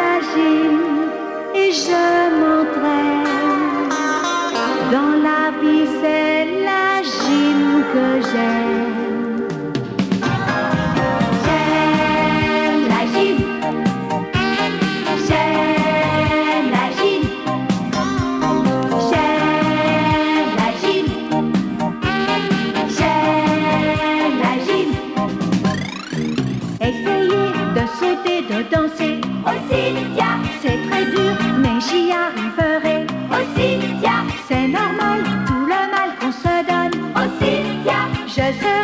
la 0.00 0.18
et 1.58 1.72
je 1.72 2.30
m'entraîne. 2.40 3.24
Dans 4.92 5.16
la 5.22 5.50
vie, 5.62 5.86
c'est 6.00 6.44
la 6.64 7.00
que. 7.92 8.20
J'aime 8.32 8.73
Oh 29.46 29.50
Cynthia, 29.68 30.38
c'est 30.62 30.78
très 30.88 31.04
dur, 31.06 31.36
mais 31.58 31.78
j'y 31.80 32.12
arriverai. 32.12 33.06
Oh 33.30 33.44
Cynthia, 33.54 34.16
c'est 34.48 34.68
normal, 34.68 35.22
tout 35.46 35.66
le 35.66 35.80
mal 35.94 36.10
qu'on 36.18 36.32
se 36.32 36.54
donne. 36.70 37.12
Oh 37.14 37.28
Cynthia, 37.38 38.00
je 38.26 38.32
serai 38.34 38.83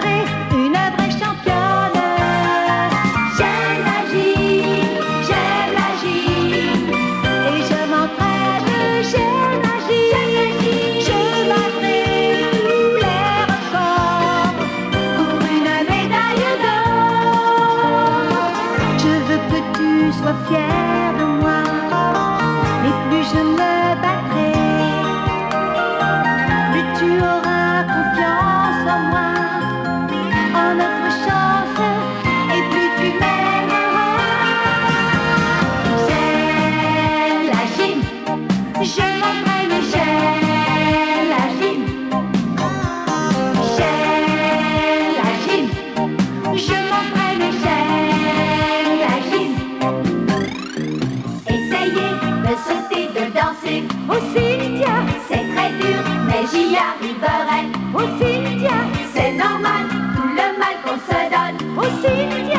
você 61.81 62.50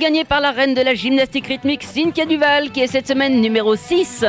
gagné 0.00 0.24
par 0.24 0.40
la 0.40 0.50
reine 0.50 0.72
de 0.72 0.80
la 0.80 0.94
gymnastique 0.94 1.46
rythmique 1.46 1.82
Cynthia 1.82 2.24
Duval, 2.24 2.70
qui 2.70 2.80
est 2.80 2.86
cette 2.86 3.06
semaine 3.06 3.38
numéro 3.42 3.76
6. 3.76 4.24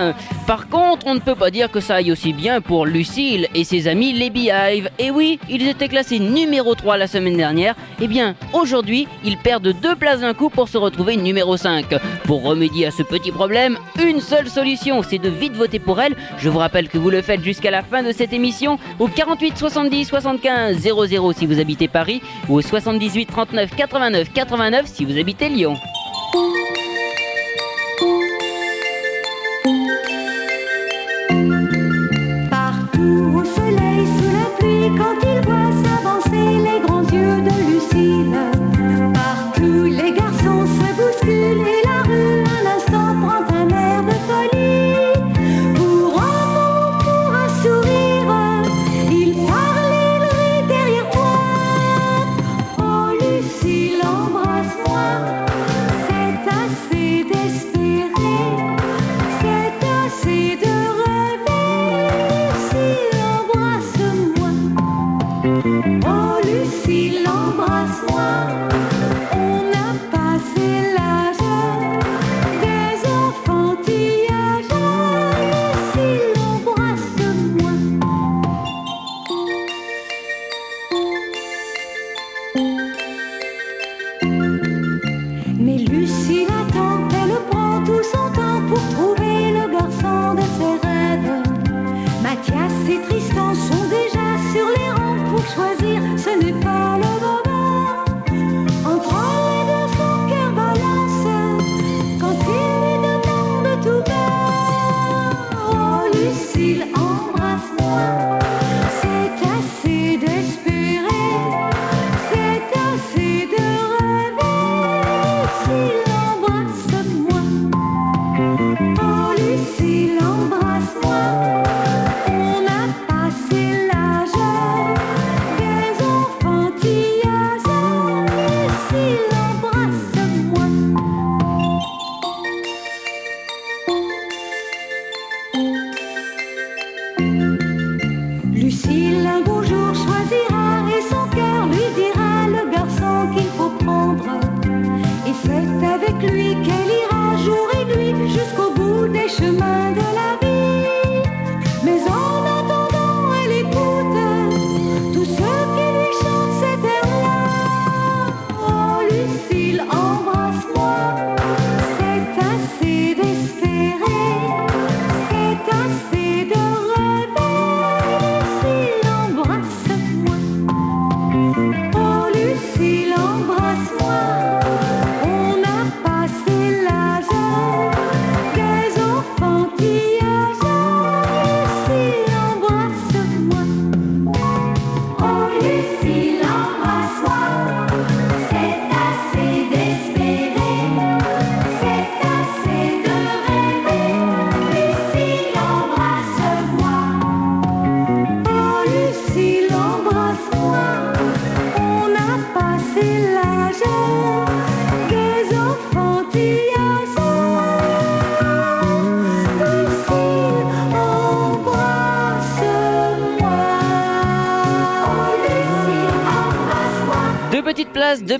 Par 0.52 0.68
contre, 0.68 1.08
on 1.08 1.14
ne 1.14 1.22
peut 1.22 1.36
pas 1.36 1.50
dire 1.50 1.72
que 1.72 1.80
ça 1.80 1.96
aille 1.96 2.12
aussi 2.12 2.34
bien 2.34 2.60
pour 2.60 2.86
Lucille 2.86 3.48
et 3.56 3.64
ses 3.64 3.88
amis 3.88 4.12
les 4.12 4.30
Beehive. 4.30 4.90
Et 5.00 5.10
oui, 5.10 5.40
ils 5.50 5.66
étaient 5.66 5.88
classés 5.88 6.20
numéro 6.20 6.76
3 6.76 6.98
la 6.98 7.08
semaine 7.08 7.38
dernière. 7.38 7.74
Eh 8.02 8.08
bien, 8.10 8.36
aujourd'hui, 8.52 9.08
ils 9.24 9.38
perdent 9.38 9.72
deux 9.72 9.96
places 9.96 10.20
d'un 10.20 10.34
coup 10.34 10.50
pour 10.50 10.68
se 10.68 10.78
retrouver 10.78 11.16
numéro 11.16 11.56
5. 11.56 11.96
Pour 12.26 12.44
remédier 12.44 12.88
à 12.88 12.92
ce 12.92 13.02
petit 13.02 13.32
problème, 13.32 13.78
une 14.06 14.20
seule 14.20 14.50
solution, 14.50 15.02
c'est 15.04 15.20
de 15.20 15.30
vite 15.30 15.54
voter 15.54 15.80
pour 15.80 16.02
elle. 16.02 16.18
Je 16.38 16.50
vous 16.50 16.60
rappelle 16.60 16.90
que 16.90 16.98
vous 16.98 17.12
le 17.12 17.22
faites 17.22 17.46
jusqu'à 17.46 17.72
la 17.72 17.82
fin 17.82 18.04
de 18.04 18.12
cette 18.12 18.34
émission 18.34 18.78
au 19.00 19.08
48 19.08 19.58
70 19.58 20.04
75 20.04 20.80
00 20.80 21.32
si 21.32 21.46
vous 21.46 21.62
habitez 21.62 21.88
Paris 21.88 22.22
ou 22.50 22.56
au 22.56 22.62
78 22.62 23.28
39 23.28 23.70
89 23.74 24.34
89 24.34 24.86
si 24.86 25.06
vous 25.06 25.18
habitez 25.18 25.48
Lyon. 25.48 25.78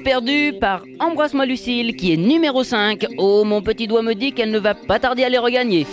perdu 0.02 0.54
par 0.60 0.84
Embrasse-moi 1.00 1.46
Lucille, 1.46 1.96
qui 1.96 2.14
est 2.14 2.18
numéro 2.18 2.64
5. 2.64 3.08
Oh, 3.18 3.44
mon 3.44 3.62
petit 3.62 3.88
doigt 3.88 4.02
me 4.02 4.14
dit 4.14 4.34
qu'elle 4.34 4.52
ne 4.52 4.60
va 4.60 4.74
pas 4.74 5.00
tarder 5.00 5.24
à 5.24 5.30
les 5.30 5.38
regagner. 5.38 5.86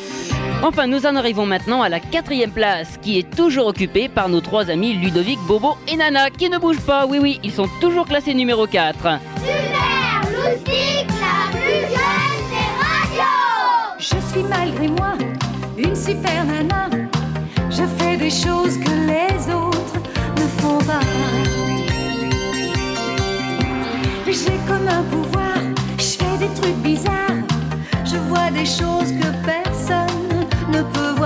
Enfin, 0.63 0.87
nous 0.87 1.07
en 1.07 1.15
arrivons 1.15 1.47
maintenant 1.47 1.83
à 1.83 1.89
la 1.89 2.01
quatrième 2.01 2.51
place, 2.51 2.99
qui 3.01 3.19
est 3.19 3.31
toujours 3.37 3.67
occupée 3.67 4.09
par 4.09 4.29
nos 4.29 4.41
trois 4.41 4.71
amis 4.71 4.95
Ludovic, 4.95 5.39
Bobo 5.47 5.77
et 5.87 5.97
Nana, 5.97 6.31
qui 6.31 6.51
ne 6.51 6.59
bougent 6.59 6.85
pas. 6.85 7.07
Oui, 7.07 7.19
oui, 7.21 7.39
ils 7.45 7.53
sont 7.53 7.69
toujours 7.81 8.07
classés 8.07 8.35
numéro 8.35 8.67
4. 8.67 8.97
Super 8.99 9.19
Loustique, 10.33 11.09
la 11.21 11.59
plus 11.59 11.83
jeune 11.95 12.43
des 12.51 12.69
radios 12.81 13.99
Je 13.99 14.33
suis 14.33 14.43
malgré 14.49 14.89
moi 14.89 15.13
une 15.77 15.95
super 15.95 16.45
nana. 16.45 16.89
Je 17.71 17.85
fais 17.99 18.17
des 18.17 18.31
choses 18.31 18.79
que 18.79 18.91
les 19.07 19.55
autres 19.55 19.95
ne 20.37 20.61
font 20.61 20.79
pas. 20.79 21.68
J'ai 24.31 24.59
comme 24.69 24.87
un 24.87 25.03
pouvoir, 25.05 25.57
je 25.97 26.03
fais 26.03 26.37
des 26.39 26.53
trucs 26.61 26.77
bizarres. 26.83 27.43
Je 28.05 28.17
vois 28.29 28.51
des 28.51 28.67
choses 28.67 29.11
que 29.11 29.29
personne 29.43 30.47
ne 30.71 30.83
peut 30.83 31.13
voir. 31.17 31.18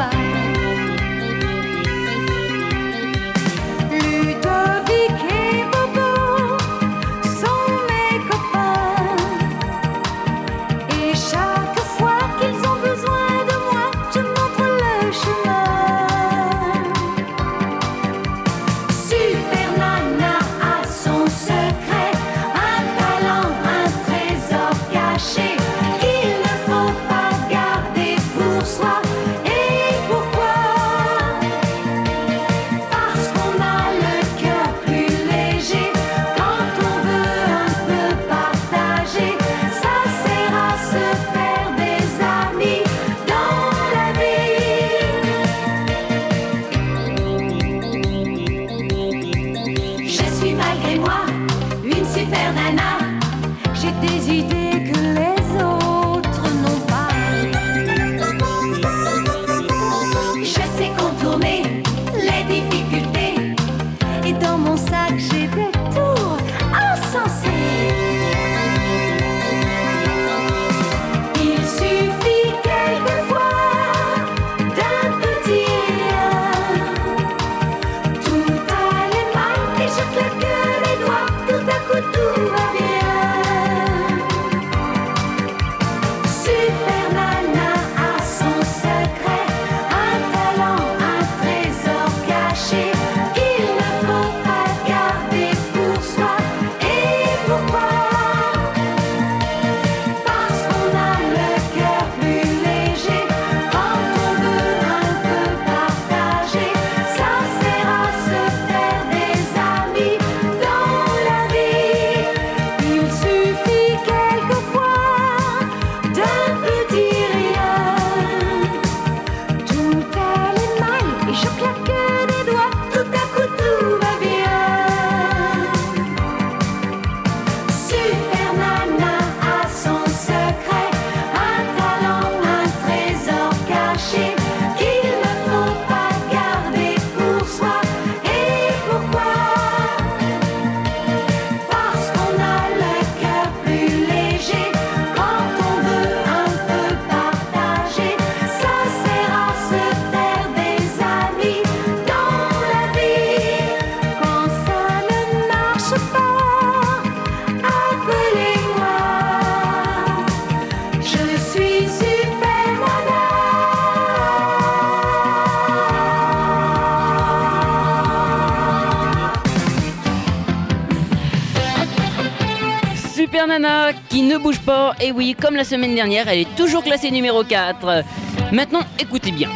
Nana 173.52 173.92
qui 174.08 174.22
ne 174.22 174.38
bouge 174.38 174.60
pas. 174.60 174.94
Et 174.98 175.12
oui, 175.12 175.36
comme 175.38 175.56
la 175.56 175.64
semaine 175.64 175.94
dernière, 175.94 176.26
elle 176.26 176.40
est 176.40 176.56
toujours 176.56 176.82
classée 176.82 177.10
numéro 177.10 177.44
4. 177.44 178.02
Maintenant, 178.50 178.80
écoutez 178.98 179.30
bien. 179.30 179.50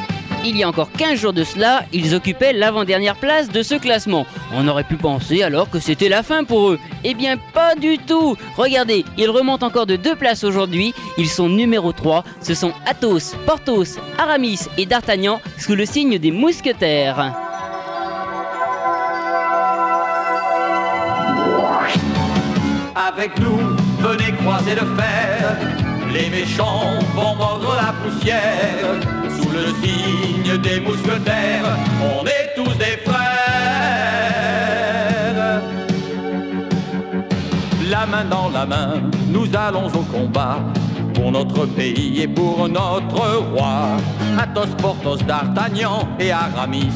Il 0.44 0.54
y 0.54 0.62
a 0.62 0.68
encore 0.68 0.92
15 0.92 1.18
jours 1.18 1.32
de 1.32 1.44
cela, 1.44 1.82
ils 1.94 2.14
occupaient 2.14 2.52
l'avant-dernière 2.52 3.16
place 3.16 3.48
de 3.48 3.62
ce 3.62 3.74
classement. 3.74 4.26
On 4.54 4.68
aurait 4.68 4.84
pu 4.84 4.96
penser 4.96 5.42
alors 5.42 5.70
que 5.70 5.80
c'était 5.80 6.10
la 6.10 6.22
fin 6.22 6.44
pour 6.44 6.70
eux. 6.70 6.78
Eh 7.04 7.14
bien, 7.14 7.36
pas 7.54 7.74
du 7.74 7.96
tout 7.98 8.36
Regardez, 8.58 9.04
ils 9.16 9.30
remontent 9.30 9.66
encore 9.66 9.86
de 9.86 9.96
deux 9.96 10.14
places 10.14 10.44
aujourd'hui. 10.44 10.94
Ils 11.16 11.30
sont 11.30 11.48
numéro 11.48 11.92
3. 11.92 12.22
Ce 12.42 12.54
sont 12.54 12.72
Athos, 12.86 13.34
Porthos, 13.46 13.98
Aramis 14.18 14.60
et 14.76 14.84
D'Artagnan 14.84 15.40
sous 15.58 15.74
le 15.74 15.86
signe 15.86 16.18
des 16.18 16.32
mousquetaires. 16.32 17.34
Avec 22.94 23.38
nous, 23.38 23.65
fer. 24.96 25.56
Les 26.12 26.30
méchants 26.30 26.98
vont 27.14 27.34
mordre 27.34 27.74
la 27.76 27.92
poussière. 28.02 29.00
Sous 29.40 29.50
le 29.50 29.66
signe 29.82 30.58
des 30.58 30.80
mousquetaires, 30.80 31.76
on 32.00 32.24
est 32.26 32.54
tous 32.54 32.74
des 32.78 32.98
frères. 33.04 33.16
La 37.90 38.06
main 38.06 38.24
dans 38.24 38.48
la 38.48 38.66
main, 38.66 39.02
nous 39.28 39.46
allons 39.56 39.88
au 39.88 40.02
combat. 40.02 40.58
Pour 41.14 41.32
notre 41.32 41.64
pays 41.64 42.20
et 42.22 42.28
pour 42.28 42.68
notre 42.68 43.38
roi. 43.52 43.96
Athos, 44.38 44.74
Porthos, 44.76 45.24
D'Artagnan 45.24 46.06
et 46.20 46.30
Aramis 46.30 46.92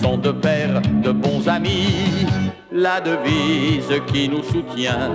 sont 0.00 0.16
deux 0.16 0.34
paires 0.34 0.80
de 1.02 1.10
bons 1.10 1.48
amis. 1.48 2.26
La 2.70 3.00
devise 3.00 4.00
qui 4.12 4.28
nous 4.28 4.44
soutient, 4.44 5.10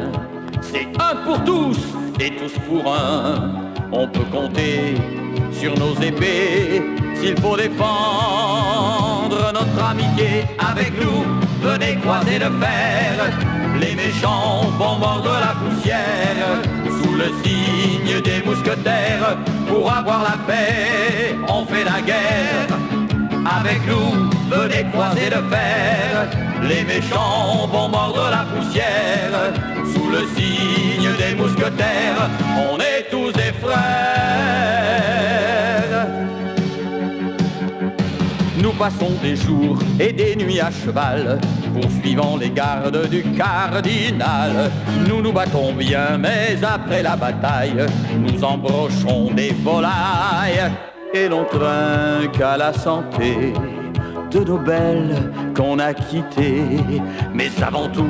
c'est 0.61 0.87
un 0.99 1.15
pour 1.25 1.43
tous 1.43 1.77
et 2.19 2.31
tous 2.35 2.53
pour 2.67 2.93
un. 2.93 3.51
On 3.91 4.07
peut 4.07 4.25
compter 4.31 4.95
sur 5.51 5.77
nos 5.77 5.93
épées 5.95 6.81
s'il 7.15 7.37
faut 7.39 7.55
défendre 7.55 9.51
notre 9.53 9.83
amitié. 9.83 10.45
Avec 10.59 10.93
nous, 10.99 11.23
venez 11.61 11.95
croiser 11.97 12.39
le 12.39 12.51
fer. 12.59 13.31
Les 13.79 13.95
méchants 13.95 14.61
vont 14.77 14.97
mordre 14.97 15.31
la 15.39 15.53
poussière 15.61 16.61
sous 17.01 17.13
le 17.13 17.29
signe 17.43 18.21
des 18.21 18.41
mousquetaires. 18.45 19.37
Pour 19.67 19.91
avoir 19.91 20.23
la 20.23 20.37
paix, 20.47 21.35
on 21.47 21.65
fait 21.65 21.83
la 21.83 22.01
guerre. 22.01 22.77
Avec 23.45 23.81
nous, 23.87 24.29
venez 24.49 24.89
croiser 24.91 25.29
le 25.29 25.41
fer. 25.49 26.29
Les 26.61 26.83
méchants 26.83 27.67
vont 27.71 27.89
mordre 27.89 28.29
la 28.29 28.45
poussière. 28.45 29.72
Le 30.13 30.27
signe 30.35 31.09
des 31.17 31.33
mousquetaires, 31.33 32.29
on 32.71 32.77
est 32.77 33.09
tous 33.09 33.31
des 33.31 33.51
frères. 33.63 33.73
Nous 38.61 38.73
passons 38.73 39.09
des 39.23 39.35
jours 39.35 39.79
et 39.99 40.13
des 40.13 40.35
nuits 40.35 40.59
à 40.59 40.69
cheval, 40.69 41.39
poursuivant 41.73 42.37
les 42.37 42.51
gardes 42.51 43.09
du 43.09 43.23
cardinal. 43.23 44.69
Nous 45.09 45.23
nous 45.23 45.33
battons 45.33 45.73
bien, 45.73 46.19
mais 46.19 46.63
après 46.63 47.01
la 47.01 47.15
bataille, 47.15 47.83
nous 48.15 48.43
embrochons 48.43 49.31
des 49.33 49.51
volailles 49.63 50.71
et 51.11 51.27
l'on 51.27 51.45
trinque 51.45 52.39
à 52.39 52.55
la 52.55 52.71
santé 52.71 53.53
de 54.29 54.39
nos 54.43 54.59
belles 54.59 55.31
qu'on 55.55 55.79
a 55.79 55.91
quittées, 55.95 57.01
mais 57.33 57.49
avant 57.63 57.89
tout 57.89 58.05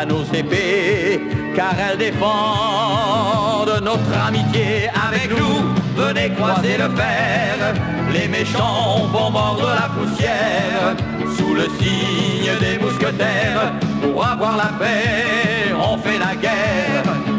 à 0.00 0.04
nos 0.04 0.24
épées, 0.24 1.20
car 1.54 1.74
elles 1.78 1.98
défendent 1.98 3.80
notre 3.82 4.26
amitié 4.26 4.88
avec 5.06 5.30
nous. 5.30 5.56
Venez 5.96 6.30
croiser 6.30 6.76
le 6.76 6.88
fer, 6.96 7.74
les 8.12 8.28
méchants 8.28 9.06
vont 9.12 9.30
mordre 9.30 9.68
la 9.68 9.88
poussière, 9.96 10.96
sous 11.36 11.54
le 11.54 11.66
signe 11.78 12.50
des 12.58 12.78
mousquetaires, 12.82 13.72
pour 14.02 14.26
avoir 14.26 14.56
la 14.56 14.70
paix, 14.78 15.72
on 15.72 15.96
fait 15.98 16.18
la 16.18 16.34
guerre. 16.34 17.33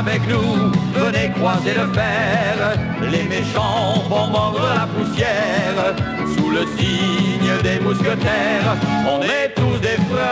Avec 0.00 0.26
nous, 0.26 0.72
venez 0.94 1.30
croiser 1.32 1.74
le 1.74 1.92
fer, 1.92 2.56
les 3.02 3.24
méchants 3.24 4.02
vont 4.08 4.28
mordre 4.28 4.66
la 4.74 4.86
poussière, 4.86 5.94
sous 6.34 6.48
le 6.48 6.64
signe 6.78 7.62
des 7.62 7.78
mousquetaires, 7.80 8.78
on 9.06 9.20
est 9.20 9.52
tous 9.54 9.78
des 9.82 9.98
frères. 10.10 10.30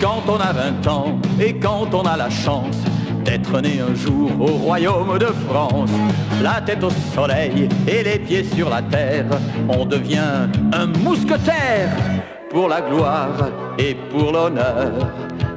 Quand 0.00 0.22
on 0.26 0.40
a 0.40 0.54
20 0.54 0.86
ans 0.86 1.18
et 1.38 1.52
quand 1.52 1.92
on 1.92 2.02
a 2.04 2.16
la 2.16 2.30
chance 2.30 2.78
d'être 3.22 3.60
né 3.60 3.78
un 3.78 3.94
jour 3.94 4.30
au 4.40 4.56
royaume 4.56 5.18
de 5.18 5.28
France, 5.50 5.90
la 6.42 6.62
tête 6.62 6.82
au 6.82 6.90
soleil 7.14 7.68
et 7.86 8.02
les 8.02 8.20
pieds 8.20 8.44
sur 8.44 8.70
la 8.70 8.80
terre, 8.80 9.26
on 9.68 9.84
devient 9.84 10.48
un 10.72 10.86
mousquetaire 10.86 11.90
pour 12.50 12.68
la 12.68 12.80
gloire 12.80 13.48
et 13.78 13.94
pour 13.94 14.32
l'honneur. 14.32 14.90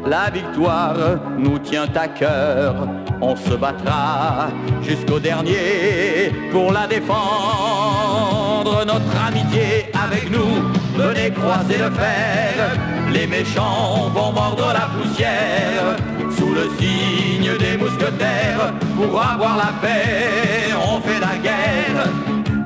La 0.06 0.30
victoire 0.30 0.96
nous 1.38 1.60
tient 1.60 1.88
à 1.96 2.08
cœur, 2.08 2.76
on 3.22 3.36
se 3.36 3.54
battra 3.54 4.50
jusqu'au 4.82 5.20
dernier 5.20 6.32
pour 6.52 6.72
la 6.72 6.88
défendre. 6.88 8.86
Notre 8.86 9.28
amitié 9.28 9.90
avec 9.94 10.30
nous, 10.30 10.72
venez 10.96 11.32
croiser 11.32 11.78
le 11.78 11.90
fer. 11.92 12.78
Les 13.12 13.28
méchants 13.28 14.10
vont 14.14 14.32
mordre 14.32 14.74
la 14.74 14.88
poussière 14.96 15.96
sous 16.38 16.54
le 16.54 16.70
signe 16.78 17.58
des 17.58 17.78
mousquetaires. 17.78 18.74
Pour 18.96 19.22
avoir 19.22 19.58
la 19.58 19.72
paix, 19.82 20.74
on 20.76 21.00
fait 21.02 21.20
la 21.20 21.38
guerre. 21.38 22.08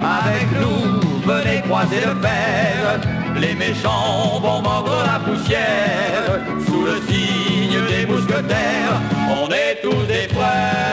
Avec 0.01 0.47
nous, 0.59 0.97
venez 1.28 1.61
croiser 1.61 1.97
le 1.97 2.15
fer. 2.25 3.01
Les 3.36 3.53
méchants 3.53 4.39
vont 4.41 4.61
mordre 4.61 5.03
la 5.05 5.19
poussière 5.19 6.39
sous 6.65 6.84
le 6.86 6.95
signe 7.07 7.78
des 7.91 8.05
mousquetaires. 8.05 9.01
On 9.30 9.47
est 9.49 9.82
tous 9.84 10.03
des 10.07 10.28
frères. 10.34 10.88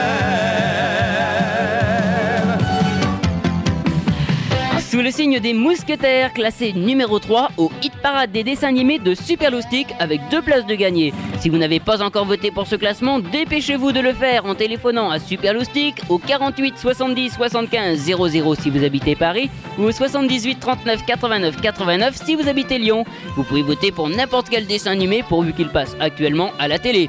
Sous 4.80 5.02
le 5.02 5.10
signe 5.10 5.40
des 5.40 5.54
mousquetaires, 5.54 6.32
classé 6.32 6.72
numéro 6.72 7.18
3 7.18 7.50
au 7.56 7.70
hit 7.82 7.93
parade 8.04 8.32
des 8.32 8.44
dessins 8.44 8.68
animés 8.68 8.98
de 8.98 9.14
Super 9.14 9.50
Loustic 9.50 9.86
avec 9.98 10.20
deux 10.30 10.42
places 10.42 10.66
de 10.66 10.74
gagné. 10.74 11.14
Si 11.40 11.48
vous 11.48 11.56
n'avez 11.56 11.80
pas 11.80 12.02
encore 12.02 12.26
voté 12.26 12.50
pour 12.50 12.66
ce 12.66 12.76
classement, 12.76 13.18
dépêchez-vous 13.18 13.92
de 13.92 14.00
le 14.00 14.12
faire 14.12 14.44
en 14.44 14.54
téléphonant 14.54 15.08
à 15.08 15.18
Super 15.18 15.54
Loustic 15.54 16.02
au 16.10 16.18
48 16.18 16.76
70 16.76 17.32
75 17.32 17.98
00 17.98 18.54
si 18.56 18.68
vous 18.68 18.84
habitez 18.84 19.16
Paris 19.16 19.48
ou 19.78 19.84
au 19.84 19.90
78 19.90 20.60
39 20.60 21.06
89 21.06 21.62
89 21.62 22.14
si 22.22 22.34
vous 22.34 22.46
habitez 22.46 22.76
Lyon. 22.76 23.06
Vous 23.36 23.42
pouvez 23.42 23.62
voter 23.62 23.90
pour 23.90 24.10
n'importe 24.10 24.50
quel 24.50 24.66
dessin 24.66 24.90
animé 24.90 25.24
pourvu 25.26 25.54
qu'il 25.54 25.70
passe 25.70 25.96
actuellement 25.98 26.50
à 26.58 26.68
la 26.68 26.78
télé. 26.78 27.08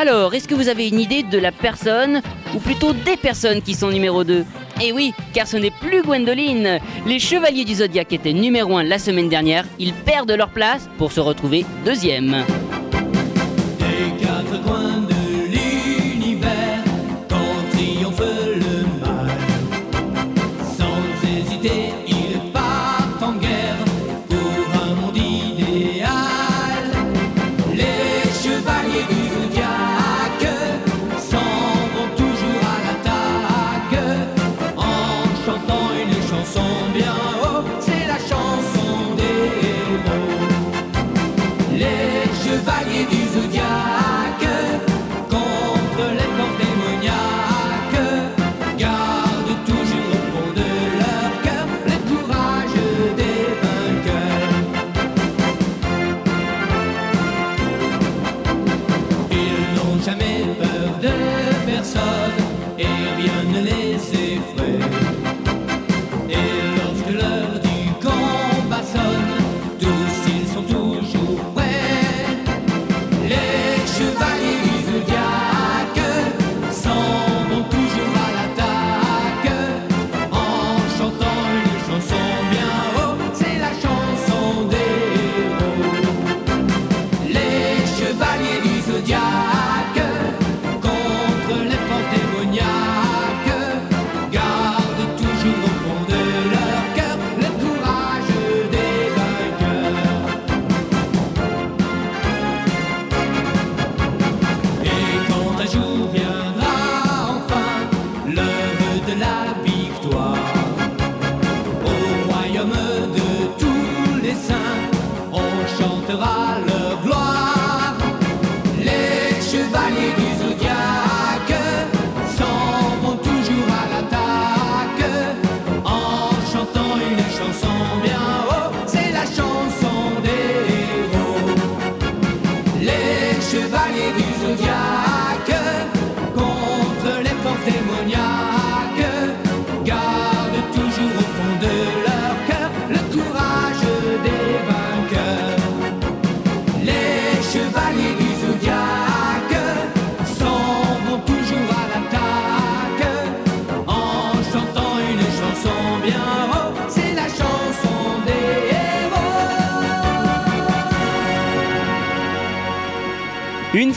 Alors, 0.00 0.32
est-ce 0.34 0.46
que 0.46 0.54
vous 0.54 0.68
avez 0.68 0.88
une 0.88 1.00
idée 1.00 1.24
de 1.24 1.38
la 1.38 1.50
personne, 1.50 2.22
ou 2.54 2.58
plutôt 2.58 2.92
des 2.92 3.16
personnes 3.16 3.62
qui 3.62 3.74
sont 3.74 3.90
numéro 3.90 4.24
2 4.24 4.44
Eh 4.82 4.92
oui, 4.92 5.12
car 5.32 5.46
ce 5.46 5.56
n'est 5.56 5.70
plus 5.70 6.02
Gwendoline. 6.02 6.78
Les 7.06 7.18
Chevaliers 7.18 7.64
du 7.64 7.74
Zodiaque 7.74 8.12
étaient 8.12 8.32
numéro 8.32 8.76
1 8.76 8.84
la 8.84 8.98
semaine 8.98 9.28
dernière, 9.28 9.64
ils 9.78 9.92
perdent 9.92 10.32
leur 10.32 10.50
place 10.50 10.88
pour 10.98 11.12
se 11.12 11.20
retrouver 11.20 11.64
deuxième. 11.84 12.44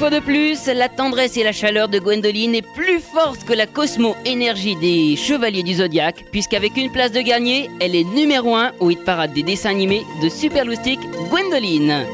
Fois 0.01 0.09
de 0.09 0.19
plus, 0.19 0.65
la 0.65 0.89
tendresse 0.89 1.37
et 1.37 1.43
la 1.43 1.51
chaleur 1.51 1.87
de 1.87 1.99
Gwendoline 1.99 2.55
est 2.55 2.67
plus 2.73 2.99
forte 2.99 3.43
que 3.43 3.53
la 3.53 3.67
cosmo-énergie 3.67 4.75
des 4.75 5.15
Chevaliers 5.15 5.61
du 5.61 5.75
Zodiaque, 5.75 6.25
puisqu'avec 6.31 6.75
une 6.75 6.91
place 6.91 7.11
de 7.11 7.21
gagner, 7.21 7.69
elle 7.79 7.95
est 7.95 8.03
numéro 8.03 8.55
1 8.55 8.71
au 8.79 8.89
hit 8.89 9.05
parade 9.05 9.31
des 9.33 9.43
dessins 9.43 9.69
animés 9.69 10.03
de 10.23 10.27
Super 10.27 10.65
Loustic, 10.65 10.99
Gwendoline. 11.29 12.07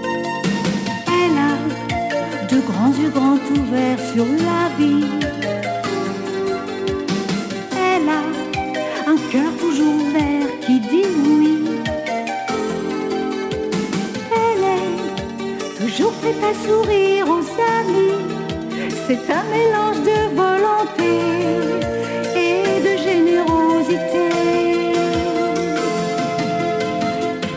Elle 1.07 1.37
a 1.37 2.45
de 2.53 2.59
grands 2.59 2.91
yeux 2.91 3.09
grands 3.09 3.39
ouverts 3.55 3.99
sur 4.13 4.25
la 4.25 4.67
vie. 4.77 5.05
Elle 7.71 8.09
a 8.09 9.09
un 9.09 9.17
cœur 9.31 9.55
toujours 9.61 9.97
vert 10.11 10.59
qui 10.59 10.81
dit 10.81 11.07
oui. 11.25 11.59
Elle 14.35 14.63
est 14.75 15.85
toujours 15.85 16.11
prête 16.15 16.43
à 16.43 16.67
sourire. 16.67 17.36
C'est 19.07 19.31
un 19.31 19.43
mélange 19.45 20.01
de 20.01 20.35
volonté 20.35 21.13
et 22.35 22.81
de 22.87 22.93
générosité. 23.01 24.25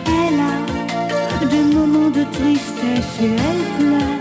Elle 0.07 0.39
a 0.39 1.45
des 1.47 1.65
moments 1.75 2.11
de 2.11 2.23
tristesse 2.37 3.17
et 3.21 3.35
elle 3.49 3.65
pleure. 3.79 4.21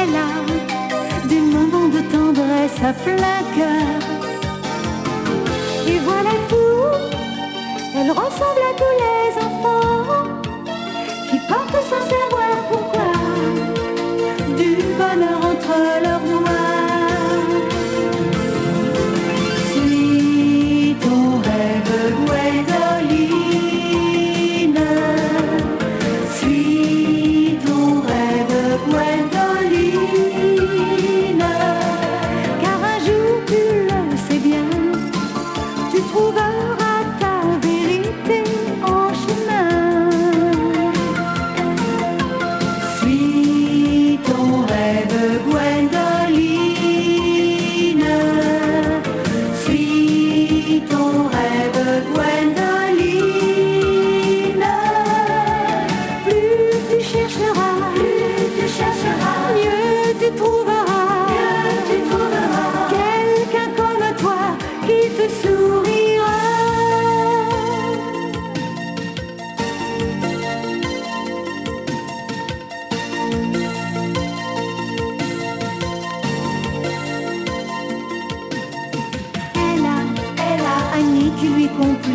Elle 0.00 0.16
a 0.16 1.28
des 1.28 1.40
moments 1.40 1.86
de 1.86 2.00
tendresse 2.10 2.80
à 2.82 2.92
plein 2.92 3.40
cœur. 3.56 4.00
Et 5.86 5.98
voilà 6.00 6.34
tout, 6.48 6.88
elle 7.96 8.10
ressemble 8.10 8.62
à 8.65 8.65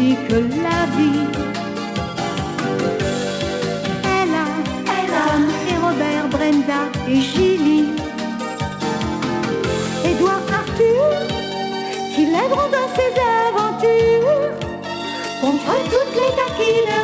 complique 0.01 0.29
la 0.29 0.85
vie. 0.97 1.27
Elle 4.03 4.33
a, 4.33 4.47
elle 4.97 5.13
a 5.13 5.31
et 5.69 5.77
Robert, 5.77 6.27
Brenda 6.29 6.81
et 7.07 7.21
Gilly. 7.21 7.89
Édouard 10.05 10.41
Arthur, 10.61 11.05
qui 12.15 12.25
l'aideront 12.25 12.69
dans 12.77 12.89
ses 12.97 13.13
aventures 13.47 14.51
contre 15.41 15.73
toutes 15.91 16.15
les 16.15 16.31
taquineries. 16.35 17.00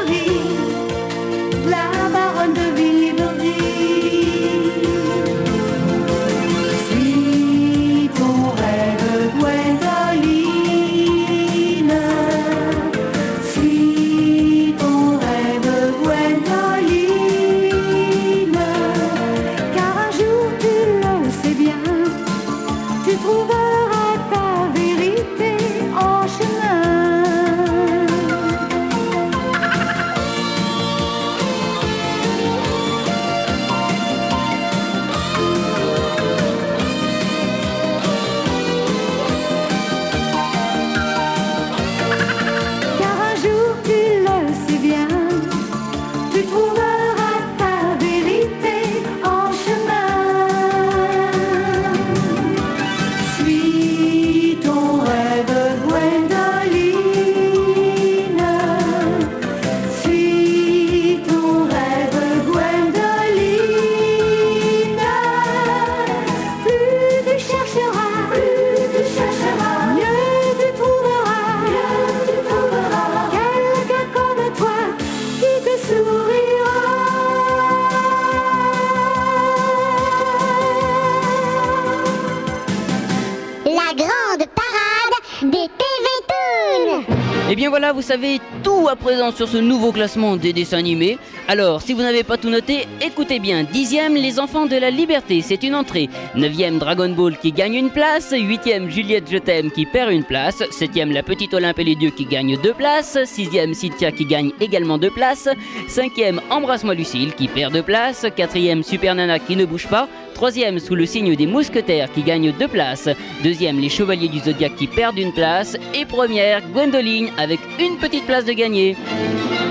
Savez 88.08 88.40
tout 88.64 88.88
à 88.90 88.96
présent 88.96 89.34
sur 89.34 89.50
ce 89.50 89.58
nouveau 89.58 89.92
classement 89.92 90.38
des 90.38 90.54
dessins 90.54 90.78
animés. 90.78 91.18
Alors, 91.50 91.82
si 91.82 91.94
vous 91.94 92.02
n'avez 92.02 92.24
pas 92.24 92.36
tout 92.36 92.50
noté, 92.50 92.88
écoutez 93.02 93.40
bien. 93.40 93.64
Dixième, 93.64 94.16
Les 94.16 94.38
Enfants 94.38 94.66
de 94.66 94.76
la 94.76 94.90
Liberté, 94.90 95.42
c'est 95.42 95.64
une 95.64 95.76
entrée. 95.76 96.10
Neuvième, 96.36 96.78
Dragon 96.78 97.08
Ball 97.08 97.38
qui 97.38 97.54
gagne 97.54 97.76
une 97.76 97.90
place. 97.90 98.34
Huitième, 98.38 98.90
Juliette 98.90 99.32
Je 99.32 99.38
t'aime 99.38 99.72
qui 99.72 99.86
perd 99.86 100.12
une 100.12 100.26
place. 100.26 100.62
Septième, 100.72 101.14
La 101.14 101.24
Petite 101.24 101.54
Olympe 101.54 101.80
et 101.80 101.86
les 101.86 101.96
Dieux 101.96 102.10
qui 102.10 102.26
gagne 102.26 102.58
deux 102.62 102.74
places. 102.74 103.18
Sixième, 103.24 103.74
Cynthia 103.74 104.12
qui 104.12 104.26
gagne 104.26 104.52
également 104.60 104.98
deux 104.98 105.10
places. 105.10 105.48
Cinquième, 105.88 106.42
Embrasse-moi 106.50 106.96
Lucille 106.96 107.34
qui 107.34 107.48
perd 107.48 107.72
deux 107.72 107.82
places. 107.82 108.26
Quatrième, 108.36 108.84
Super 108.84 109.16
Nana 109.16 109.40
qui 109.40 109.56
ne 109.56 109.64
bouge 109.64 109.88
pas. 109.88 110.10
Troisième, 110.34 110.80
Sous 110.80 110.96
le 110.96 111.06
signe 111.06 111.34
des 111.34 111.48
mousquetaires 111.48 112.12
qui 112.12 112.24
gagne 112.24 112.52
deux 112.60 112.68
places. 112.68 113.08
Deuxième, 113.42 113.80
Les 113.80 113.90
Chevaliers 113.90 114.28
du 114.28 114.40
Zodiaque 114.40 114.76
qui 114.76 114.88
perdent 114.88 115.18
une 115.18 115.34
place. 115.34 115.78
Et 115.94 116.04
première, 116.04 116.62
Gwendoline 116.74 117.30
avec 117.38 117.62
une 117.80 117.96
petite 118.00 118.26
place 118.26 118.44
de 118.44 118.52
gagné. 118.52 118.98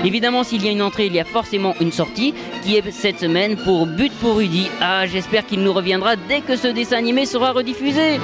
Évidemment, 0.05 0.43
s'il 0.43 0.63
y 0.63 0.69
a 0.69 0.71
une 0.71 0.81
entrée, 0.81 1.07
il 1.07 1.15
y 1.15 1.19
a 1.19 1.25
forcément 1.25 1.66
une 1.79 1.91
sortie 1.91 2.33
qui 2.63 2.75
est 2.75 2.91
cette 2.91 3.19
semaine 3.19 3.55
pour 3.57 3.85
But 3.85 4.11
pour 4.19 4.37
Rudy. 4.37 4.67
Ah, 4.81 5.05
j'espère 5.05 5.45
qu'il 5.45 5.61
nous 5.61 5.73
reviendra 5.73 6.15
dès 6.15 6.41
que 6.41 6.55
ce 6.55 6.67
dessin 6.67 6.97
animé 6.97 7.25
sera 7.25 7.51
rediffusé. 7.51 8.19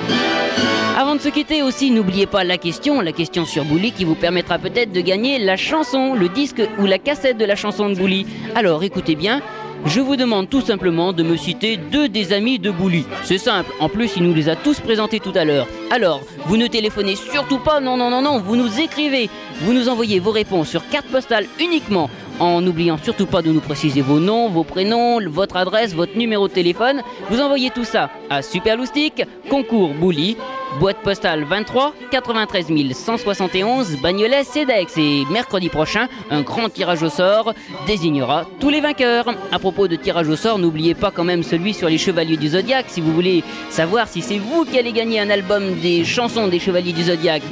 Avant 0.98 1.16
de 1.16 1.22
se 1.22 1.30
quitter 1.30 1.64
aussi, 1.64 1.90
n'oubliez 1.90 2.28
pas 2.28 2.44
la 2.44 2.58
question, 2.58 3.02
la 3.02 3.12
question 3.12 3.46
sur 3.46 3.66
Bouli 3.66 3.92
qui 3.92 4.06
vous 4.06 4.16
permettra 4.16 4.60
peut-être 4.60 4.92
de 4.92 5.02
gagner 5.02 5.40
la 5.40 5.58
chanson, 5.58 6.14
le 6.14 6.30
disque 6.30 6.62
ou 6.78 6.86
la 6.86 7.00
cassette 7.00 7.38
de 7.38 7.46
la 7.46 7.56
chanson 7.56 7.90
de 7.90 7.96
Bouli. 7.96 8.28
Alors 8.54 8.84
écoutez 8.84 9.16
bien, 9.16 9.42
je 9.86 10.00
vous 10.00 10.16
demande 10.16 10.50
tout 10.50 10.62
simplement 10.62 11.12
de 11.12 11.24
me 11.24 11.36
citer 11.36 11.78
deux 11.78 12.08
des 12.08 12.32
amis 12.32 12.58
de 12.58 12.72
Bouli. 12.72 13.06
C'est 13.24 13.38
simple, 13.38 13.72
en 13.80 13.90
plus 13.90 14.14
il 14.16 14.24
nous 14.24 14.34
les 14.34 14.50
a 14.50 14.56
tous 14.56 14.80
présentés 14.80 15.20
tout 15.20 15.34
à 15.36 15.44
l'heure. 15.44 15.68
Alors, 15.92 16.22
vous 16.46 16.58
ne 16.58 16.68
téléphonez 16.68 17.16
surtout 17.16 17.60
pas, 17.60 17.80
non, 17.80 17.98
non, 17.98 18.10
non, 18.10 18.22
non, 18.22 18.40
vous 18.40 18.56
nous 18.56 18.80
écrivez. 18.80 19.30
Vous 19.62 19.74
nous 19.74 19.90
envoyez 19.90 20.20
vos 20.20 20.32
réponses 20.32 20.70
sur 20.70 20.88
carte 20.90 21.08
postale 21.08 21.48
uniquement 21.60 22.10
en 22.40 22.62
n'oubliant 22.62 22.98
surtout 22.98 23.26
pas 23.26 23.42
de 23.42 23.52
nous 23.52 23.60
préciser 23.60 24.02
vos 24.02 24.20
noms, 24.20 24.50
vos 24.50 24.64
prénoms, 24.64 25.20
votre 25.30 25.58
adresse, 25.58 25.94
votre 25.94 26.18
numéro 26.18 26.48
de 26.48 26.54
téléphone. 26.54 27.02
Vous 27.30 27.40
envoyez 27.40 27.70
tout 27.70 27.84
ça 27.84 28.10
à 28.30 28.42
Super 28.42 28.78
Loustic, 28.78 29.24
concours 29.50 29.94
Bouli, 29.94 30.38
boîte 30.80 30.98
postale 30.98 31.44
23 31.44 31.94
93 32.12 32.68
171 32.94 33.98
Bagnolet 34.02 34.44
CEDEX. 34.44 34.98
Et 34.98 35.24
mercredi 35.32 35.70
prochain, 35.70 36.08
un 36.30 36.42
grand 36.42 36.70
tirage 36.70 37.04
au 37.04 37.10
sort 37.10 37.54
désignera 37.88 38.46
tous 38.60 38.70
les 38.70 38.82
vainqueurs. 38.82 39.34
À 39.52 39.60
propos 39.60 39.88
de 39.88 39.96
tirage 39.96 40.30
au 40.30 40.36
sort, 40.36 40.60
n'oubliez 40.60 40.96
pas 40.96 41.12
quand 41.12 41.24
même 41.24 41.44
celui 41.44 41.74
sur 41.74 41.90
les 41.90 41.98
Chevaliers 41.98 42.38
du 42.38 42.50
Zodiaque 42.50 42.86
si 42.88 43.02
vous 43.02 43.14
voulez 43.14 43.44
savoir 43.70 44.08
si 44.08 44.22
c'est 44.22 44.40
vous 44.40 44.66
qui 44.66 44.78
allez 44.78 44.92
gagner 44.92 45.20
un 45.20 45.30
album 45.30 45.76
des 45.82 46.04
chansons 46.04 46.48
des 46.48 46.60
Chevaliers 46.60 46.94
du 46.94 47.04
Zodiaque. 47.04 47.44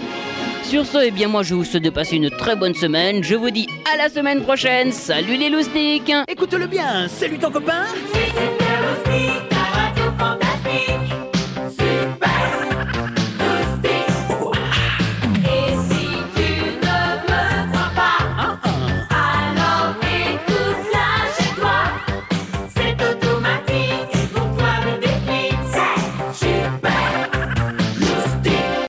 Sur 0.71 0.85
ce, 0.85 0.99
eh 0.99 1.11
bien 1.11 1.27
moi 1.27 1.43
je 1.43 1.53
vous 1.53 1.65
souhaite 1.65 1.83
de 1.83 1.89
passer 1.89 2.15
une 2.15 2.29
très 2.29 2.55
bonne 2.55 2.73
semaine. 2.73 3.21
Je 3.25 3.35
vous 3.35 3.49
dis 3.49 3.67
à 3.93 3.97
la 3.97 4.07
semaine 4.07 4.41
prochaine. 4.41 4.93
Salut 4.93 5.35
les 5.35 5.49
loustiques 5.49 6.13
Écoute-le 6.29 6.65
bien, 6.65 7.09
salut 7.09 7.37
ton 7.37 7.51
copain 7.51 7.83